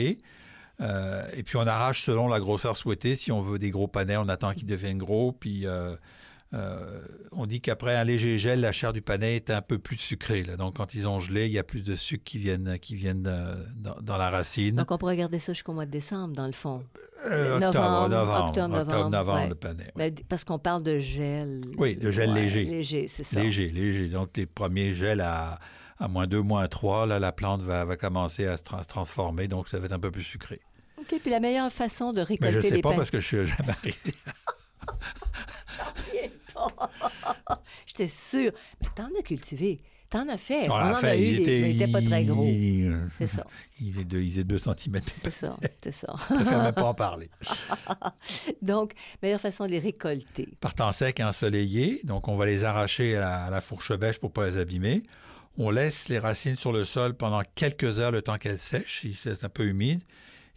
Euh, 0.81 1.23
et 1.33 1.43
puis 1.43 1.55
on 1.55 1.65
arrache 1.65 2.03
selon 2.03 2.27
la 2.27 2.41
grosseur 2.41 2.75
souhaitée. 2.75 3.15
Si 3.15 3.31
on 3.31 3.39
veut 3.39 3.57
des 3.57 3.69
gros 3.69 3.87
panais, 3.87 4.17
on 4.17 4.27
attend 4.27 4.53
qu'ils 4.53 4.65
deviennent 4.65 4.97
gros. 4.97 5.31
Puis 5.31 5.65
euh, 5.65 5.95
euh, 6.53 7.01
on 7.31 7.45
dit 7.45 7.61
qu'après 7.61 7.95
un 7.95 8.03
léger 8.03 8.39
gel, 8.39 8.61
la 8.61 8.71
chair 8.71 8.91
du 8.91 9.01
panais 9.03 9.35
est 9.35 9.51
un 9.51 9.61
peu 9.61 9.77
plus 9.77 9.97
sucrée. 9.97 10.43
là. 10.43 10.57
Donc 10.57 10.77
quand 10.77 10.93
ils 10.95 11.07
ont 11.07 11.19
gelé, 11.19 11.45
il 11.45 11.51
y 11.51 11.59
a 11.59 11.63
plus 11.63 11.83
de 11.83 11.95
sucre 11.95 12.23
qui 12.23 12.39
viennent, 12.39 12.79
qui 12.79 12.95
viennent 12.95 13.27
euh, 13.27 13.55
dans, 13.75 13.95
dans 14.01 14.17
la 14.17 14.29
racine. 14.31 14.75
Donc, 14.75 14.89
on 14.91 14.97
pourrait 14.97 15.17
garder 15.17 15.37
ça 15.37 15.53
jusqu'au 15.53 15.73
mois 15.73 15.85
de 15.85 15.91
décembre, 15.91 16.33
dans 16.35 16.47
le 16.47 16.53
fond. 16.53 16.83
Euh, 17.27 17.59
novembre, 17.59 17.67
octobre, 17.67 18.09
novembre, 18.09 18.47
octobre, 18.49 18.67
novembre, 18.77 19.09
novembre, 19.11 19.39
ouais. 19.41 19.49
le 19.49 19.55
panais. 19.55 19.91
Ben, 19.95 20.15
parce 20.27 20.43
qu'on 20.43 20.57
parle 20.59 20.81
de 20.83 20.99
gel. 20.99 21.61
Oui, 21.77 21.95
de 21.97 22.09
gel 22.09 22.29
Ouais, 22.31 22.41
léger. 22.41 22.63
Léger, 22.63 23.07
c'est 23.07 23.23
ça. 23.23 23.39
Léger, 23.39 23.69
léger. 23.69 24.07
Donc, 24.07 24.35
les 24.35 24.45
premiers 24.47 24.93
gels 24.95 25.21
à, 25.21 25.59
à 25.99 26.07
moins 26.07 26.25
2, 26.25 26.41
moins 26.41 26.67
3, 26.67 27.05
là, 27.05 27.19
la 27.19 27.31
plante 27.31 27.61
va, 27.61 27.85
va 27.85 27.95
commencer 27.95 28.47
à 28.47 28.57
se, 28.57 28.63
tra- 28.63 28.81
se 28.83 28.89
transformer, 28.89 29.47
donc 29.47 29.69
ça 29.69 29.77
va 29.77 29.85
être 29.85 29.91
un 29.91 29.99
peu 29.99 30.09
plus 30.11 30.23
sucré. 30.23 30.61
OK, 30.99 31.19
puis 31.21 31.31
la 31.31 31.39
meilleure 31.39 31.71
façon 31.71 32.11
de 32.11 32.17
Mais 32.17 32.23
récolter 32.23 32.51
je 32.51 32.57
ne 32.57 32.61
sais 32.63 32.69
les 32.71 32.81
pas 32.81 32.89
panais... 32.89 32.97
parce 32.97 33.11
que 33.11 33.19
je 33.19 33.25
suis 33.25 33.45
jamais 33.45 33.69
arrivé. 33.69 33.97
J'étais 37.85 38.07
sûre. 38.07 38.51
Mais 38.81 38.87
t'en 38.95 39.09
as 39.19 39.23
cultivé. 39.23 39.81
T'en 40.09 40.27
as 40.27 40.37
fait. 40.39 40.67
On 40.67 40.73
On, 40.73 40.77
l'a 40.77 40.91
en 40.91 40.95
fait, 40.95 41.07
a 41.09 41.17
eu, 41.17 41.39
des- 41.41 41.75
mais 41.77 41.87
pas 41.87 42.01
très 42.01 42.23
gros. 42.23 42.43
ils- 42.43 42.97
C'est 43.19 43.27
ça, 43.27 43.45
Il 43.79 43.93
faisait 43.93 44.05
2, 44.05 44.21
il 44.21 44.31
faisait 44.31 44.43
2 44.43 44.57
cm. 44.57 44.99
c'est 45.23 45.29
ça, 45.31 45.55
c'est 45.83 45.91
ça. 45.93 46.15
Je 46.29 46.33
préfère 46.35 46.63
même 46.63 46.73
pas 46.73 46.85
en 46.85 46.93
parler. 46.95 47.29
Donc, 48.61 48.93
meilleure 49.21 49.39
façon 49.41 49.65
de 49.65 49.69
les 49.71 49.79
récolter. 49.79 50.47
Partant 50.61 50.91
sec 50.91 51.19
et 51.19 51.23
ensoleillé, 51.23 52.01
donc 52.03 52.27
on 52.27 52.35
va 52.35 52.45
les 52.47 52.65
arracher 52.65 53.15
à 53.17 53.19
la, 53.19 53.43
à 53.45 53.49
la 53.51 53.61
fourche 53.61 53.93
bêche 53.97 54.19
pour 54.19 54.29
ne 54.29 54.33
pas 54.33 54.49
les 54.49 54.57
abîmer. 54.57 55.03
On 55.57 55.69
laisse 55.69 56.07
les 56.09 56.19
racines 56.19 56.55
sur 56.55 56.71
le 56.71 56.85
sol 56.85 57.13
pendant 57.15 57.41
quelques 57.55 57.99
heures, 57.99 58.11
le 58.11 58.21
temps 58.21 58.37
qu'elles 58.37 58.59
sèchent, 58.59 59.01
si 59.01 59.13
c'est 59.13 59.43
un 59.43 59.49
peu 59.49 59.65
humide. 59.65 60.01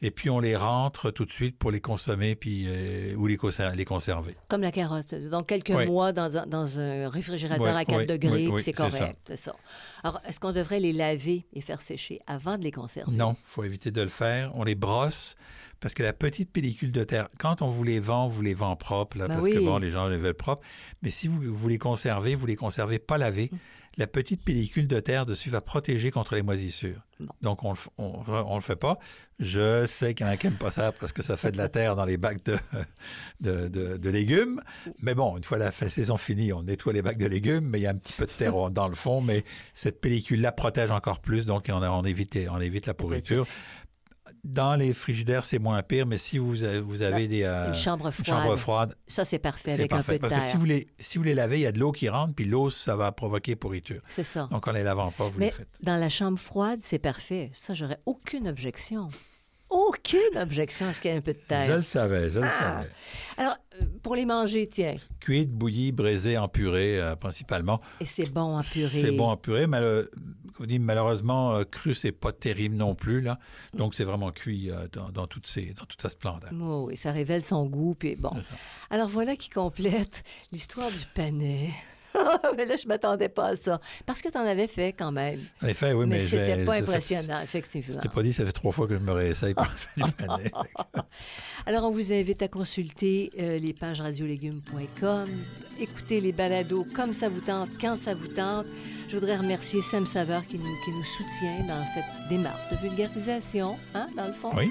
Et 0.04 0.10
puis 0.10 0.28
on 0.30 0.40
les 0.40 0.56
rentre 0.56 1.10
tout 1.12 1.24
de 1.24 1.30
suite 1.30 1.56
pour 1.56 1.70
les 1.70 1.80
consommer 1.80 2.34
puis, 2.34 2.64
euh, 2.66 3.14
ou 3.14 3.26
les, 3.28 3.38
les 3.76 3.84
conserver. 3.84 4.36
Comme 4.48 4.60
la 4.62 4.72
carotte. 4.72 5.14
Donc, 5.14 5.46
quelques 5.46 5.70
Oui. 5.74 5.86
mois 5.86 6.12
dans, 6.12 6.36
un- 6.36 6.46
dans 6.46 6.78
un 6.78 7.08
réfrigérateur 7.08 7.64
Oui, 7.74 7.80
à 7.80 7.84
4 7.84 7.98
oui, 8.00 8.06
degrés, 8.06 8.48
c'est 8.64 8.76
ça. 8.76 8.90
correct. 8.90 9.32
Ça. 9.36 9.54
Alors, 10.02 10.20
est-ce 10.28 10.40
qu'on 10.40 10.52
devrait 10.52 10.80
les 10.80 10.92
laver 10.92 11.46
et 11.52 11.60
faire 11.60 11.80
sécher 11.80 12.20
avant 12.26 12.58
de 12.58 12.64
les 12.64 12.72
conserver? 12.72 13.12
Non, 13.16 13.32
il 13.34 13.44
faut 13.46 13.62
éviter 13.62 13.92
de 13.92 14.02
le 14.02 14.08
faire. 14.08 14.50
On 14.54 14.64
les 14.64 14.74
brosse 14.74 15.36
parce 15.78 15.94
que 15.94 16.02
la 16.02 16.12
petite 16.12 16.50
pellicule 16.50 16.90
de 16.92 17.04
terre, 17.04 17.28
quand 17.38 17.62
on 17.62 17.68
vous 17.68 17.84
les 17.84 18.00
vend, 18.00 18.26
vous 18.26 18.42
les 18.42 18.54
vend 18.54 18.74
propres, 18.76 19.16
là, 19.18 19.28
Ben 19.28 19.34
parce 19.36 19.48
que 19.48 19.58
bon, 19.58 19.78
les 19.78 19.90
gens 19.92 20.08
les 20.08 20.16
veulent 20.18 20.34
propres. 20.34 20.66
Mais 21.02 21.10
si 21.10 21.28
vous, 21.28 21.40
vous 21.42 21.68
les 21.68 21.78
conservez, 21.78 22.34
vous 22.34 22.46
les 22.46 22.56
conservez 22.56 22.98
pas 22.98 23.18
lavés. 23.18 23.50
La 23.98 24.06
petite 24.06 24.42
pellicule 24.44 24.88
de 24.88 25.00
terre 25.00 25.26
dessus 25.26 25.50
va 25.50 25.60
protéger 25.60 26.10
contre 26.10 26.34
les 26.34 26.42
moisissures. 26.42 27.00
Donc, 27.40 27.62
on 27.62 27.74
ne 27.74 28.54
le 28.54 28.60
fait 28.60 28.76
pas. 28.76 28.98
Je 29.38 29.86
sais 29.86 30.14
qu'il 30.14 30.26
y 30.26 30.28
en 30.28 30.32
a 30.32 30.36
qui 30.36 30.46
n'aiment 30.46 30.56
pas 30.58 30.70
ça 30.70 30.92
parce 30.92 31.12
que 31.12 31.22
ça 31.22 31.36
fait 31.36 31.52
de 31.52 31.56
la 31.56 31.68
terre 31.68 31.94
dans 31.94 32.04
les 32.04 32.16
bacs 32.16 32.44
de, 32.44 32.58
de, 33.40 33.68
de- 33.68 33.96
de 33.96 34.10
légumes. 34.10 34.60
Mais 34.98 35.14
bon, 35.14 35.36
une 35.36 35.44
fois 35.44 35.58
la 35.58 35.70
saison 35.70 36.16
finie, 36.16 36.52
on 36.52 36.62
nettoie 36.62 36.92
les 36.92 37.02
bacs 37.02 37.18
de 37.18 37.26
légumes, 37.26 37.66
mais 37.68 37.80
il 37.80 37.82
y 37.82 37.86
a 37.86 37.90
un 37.90 37.96
petit 37.96 38.14
peu 38.14 38.26
de 38.26 38.32
terre 38.32 38.70
dans 38.70 38.88
le 38.88 38.94
fond. 38.94 39.20
Mais 39.20 39.44
cette 39.74 40.00
pellicule-là 40.00 40.52
protège 40.52 40.90
encore 40.90 41.20
plus, 41.20 41.44
donc 41.46 41.66
on, 41.68 41.82
on 41.82 42.04
évite, 42.04 42.38
on 42.50 42.60
évite 42.60 42.86
la 42.86 42.94
pourriture. 42.94 43.46
Dans 44.44 44.76
les 44.76 44.92
frigidaires, 44.92 45.44
c'est 45.44 45.58
moins 45.58 45.82
pire, 45.82 46.06
mais 46.06 46.16
si 46.16 46.38
vous 46.38 46.62
avez, 46.62 46.80
vous 46.80 47.02
avez 47.02 47.26
des, 47.26 47.42
euh, 47.42 47.68
Une 47.68 47.74
chambre 47.74 48.06
une 48.06 48.12
froide. 48.12 48.26
chambre 48.26 48.56
froide, 48.56 48.94
Ça, 49.08 49.24
c'est 49.24 49.38
parfait 49.40 49.72
avec 49.72 49.90
parfait. 49.90 50.12
un 50.12 50.12
peu 50.12 50.16
de 50.18 50.20
Parce 50.20 50.30
terre. 50.32 50.40
que 50.40 50.46
si 50.46 50.56
vous, 50.56 50.64
les, 50.64 50.86
si 50.98 51.18
vous 51.18 51.24
les 51.24 51.34
lavez, 51.34 51.58
il 51.58 51.62
y 51.62 51.66
a 51.66 51.72
de 51.72 51.80
l'eau 51.80 51.90
qui 51.92 52.08
rentre, 52.08 52.34
puis 52.34 52.44
l'eau, 52.44 52.70
ça 52.70 52.94
va 52.94 53.10
provoquer 53.12 53.56
pourriture. 53.56 54.00
C'est 54.06 54.22
ça. 54.24 54.48
Donc, 54.50 54.68
en 54.68 54.72
les 54.72 54.84
lavant 54.84 55.10
pas, 55.10 55.28
vous 55.28 55.38
Mais 55.40 55.46
les 55.46 55.50
faites. 55.52 55.68
dans 55.82 55.96
la 55.96 56.08
chambre 56.08 56.38
froide, 56.38 56.80
c'est 56.84 57.00
parfait. 57.00 57.50
Ça, 57.54 57.74
j'aurais 57.74 57.98
aucune 58.06 58.46
objection. 58.48 59.08
Aucune 59.70 60.36
objection 60.36 60.86
à 60.88 60.92
ce 60.92 61.00
qu'il 61.00 61.10
y 61.10 61.14
ait 61.14 61.16
un 61.16 61.22
peu 61.22 61.32
de 61.32 61.38
terre. 61.38 61.64
Je 61.66 61.72
le 61.72 61.82
savais, 61.82 62.30
je 62.30 62.38
le 62.40 62.44
Ah. 62.46 62.50
savais. 62.50 62.88
Alors, 63.38 63.56
euh, 63.80 63.86
pour 64.02 64.14
les 64.14 64.26
manger, 64.26 64.68
tiens, 64.68 64.96
Cuite, 65.18 65.50
bouillie, 65.50 65.92
braisée, 65.92 66.36
en 66.36 66.46
purée, 66.46 67.00
euh, 67.00 67.16
principalement. 67.16 67.80
et 67.98 68.04
c'est 68.04 68.30
bon 68.30 68.58
en 68.58 68.62
purée. 68.62 69.00
C'est 69.02 69.12
bon 69.12 69.28
en 69.30 69.36
purée, 69.38 69.66
mais 69.66 69.78
euh, 69.78 70.04
on 70.60 70.64
dit, 70.64 70.78
malheureusement, 70.78 71.54
euh, 71.54 71.64
cru, 71.64 71.94
c'est 71.94 72.12
pas 72.12 72.32
terrible 72.32 72.76
non 72.76 72.94
plus. 72.94 73.20
Là. 73.20 73.38
Donc, 73.74 73.94
c'est 73.94 74.04
vraiment 74.04 74.30
cuit 74.30 74.70
euh, 74.70 74.86
dans, 74.92 75.10
dans, 75.10 75.26
toutes 75.26 75.46
ses, 75.46 75.72
dans 75.74 75.84
toute 75.84 76.00
sa 76.00 76.08
splendeur. 76.08 76.50
Oh, 76.60 76.86
oui, 76.88 76.96
ça 76.96 77.12
révèle 77.12 77.42
son 77.42 77.66
goût, 77.66 77.94
puis 77.98 78.16
bon. 78.16 78.32
Alors 78.90 79.08
voilà 79.08 79.36
qui 79.36 79.50
complète 79.50 80.24
l'histoire 80.52 80.90
du 80.90 81.06
panais. 81.14 81.70
mais 82.56 82.66
là, 82.66 82.76
je 82.76 82.86
m'attendais 82.86 83.28
pas 83.28 83.48
à 83.48 83.56
ça. 83.56 83.80
Parce 84.06 84.20
que 84.20 84.28
tu 84.28 84.36
en 84.36 84.46
avais 84.46 84.66
fait 84.66 84.92
quand 84.92 85.12
même. 85.12 85.40
En 85.62 85.66
effet, 85.66 85.92
oui, 85.92 86.06
mais, 86.06 86.18
mais 86.18 86.28
c'était 86.28 86.64
pas 86.64 86.74
impressionnant, 86.74 87.40
effectivement. 87.42 87.94
Je 87.94 87.98
t'ai 87.98 88.08
pas 88.08 88.22
dit, 88.22 88.32
ça 88.32 88.44
fait 88.44 88.52
trois 88.52 88.72
fois 88.72 88.86
que 88.86 88.96
je 88.96 89.02
me 89.02 89.12
réessaye 89.12 89.54
pour 89.54 89.66
faire 89.66 90.06
du 90.06 90.12
panais. 90.12 90.50
Alors, 91.66 91.84
on 91.84 91.90
vous 91.90 92.12
invite 92.12 92.42
à 92.42 92.48
consulter 92.48 93.30
euh, 93.38 93.58
les 93.58 93.72
pages 93.72 94.00
radiolégumes.com, 94.00 95.24
écouter 95.80 96.20
les 96.20 96.32
balados 96.32 96.86
comme 96.94 97.14
ça 97.14 97.28
vous 97.28 97.40
tente, 97.40 97.70
quand 97.80 97.96
ça 97.96 98.14
vous 98.14 98.28
tente. 98.28 98.66
Je 99.12 99.18
voudrais 99.18 99.36
remercier 99.36 99.82
Sam 99.82 100.06
Saveur 100.06 100.40
qui 100.46 100.58
nous, 100.58 100.74
qui 100.86 100.90
nous 100.90 101.04
soutient 101.04 101.66
dans 101.68 101.84
cette 101.92 102.28
démarche 102.30 102.70
de 102.70 102.76
vulgarisation, 102.76 103.76
hein, 103.94 104.06
dans 104.16 104.26
le 104.26 104.32
fond. 104.32 104.50
Oui. 104.56 104.70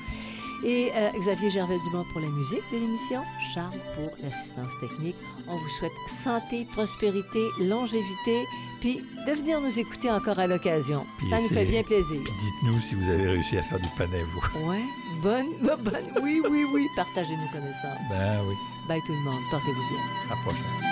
Et 0.65 0.89
euh, 0.95 1.10
Xavier 1.19 1.51
Gervais-Dumont 1.51 2.04
pour 2.12 2.21
la 2.21 2.27
musique 2.30 2.63
de 2.73 2.77
l'émission, 2.80 3.21
Charles 3.54 3.77
pour 3.95 4.10
l'assistance 4.23 4.67
technique. 4.80 5.15
On 5.47 5.56
vous 5.56 5.69
souhaite 5.77 5.91
santé, 6.23 6.65
prospérité, 6.73 7.49
longévité, 7.60 8.47
puis 8.80 9.04
de 9.27 9.32
venir 9.32 9.62
nous 9.62 9.77
écouter 9.77 10.10
encore 10.10 10.39
à 10.39 10.47
l'occasion. 10.47 11.06
Ça 11.30 11.39
nous 11.39 11.49
fait 11.49 11.65
bien 11.65 11.84
plaisir. 11.84 12.19
Puis 12.23 12.34
dites-nous 12.34 12.82
si 12.82 12.95
vous 12.95 13.10
avez 13.10 13.27
réussi 13.27 13.60
à 13.60 13.62
faire 13.62 13.80
du 13.80 13.89
panais, 13.95 14.23
vous. 14.23 14.67
Ouais, 14.67 14.82
bonne, 15.21 15.54
bonne, 15.62 16.23
oui, 16.23 16.41
oui, 16.49 16.65
oui, 16.73 16.88
partagez 16.95 17.38
nos 17.38 17.51
connaissances. 17.51 18.10
Ben 18.10 18.39
oui. 18.47 18.56
Bye 18.88 19.01
tout 19.06 19.13
le 19.13 19.19
monde, 19.19 19.41
portez-vous 19.51 19.88
bien. 19.88 20.01
À 20.25 20.30
la 20.30 20.36
prochaine. 20.41 20.91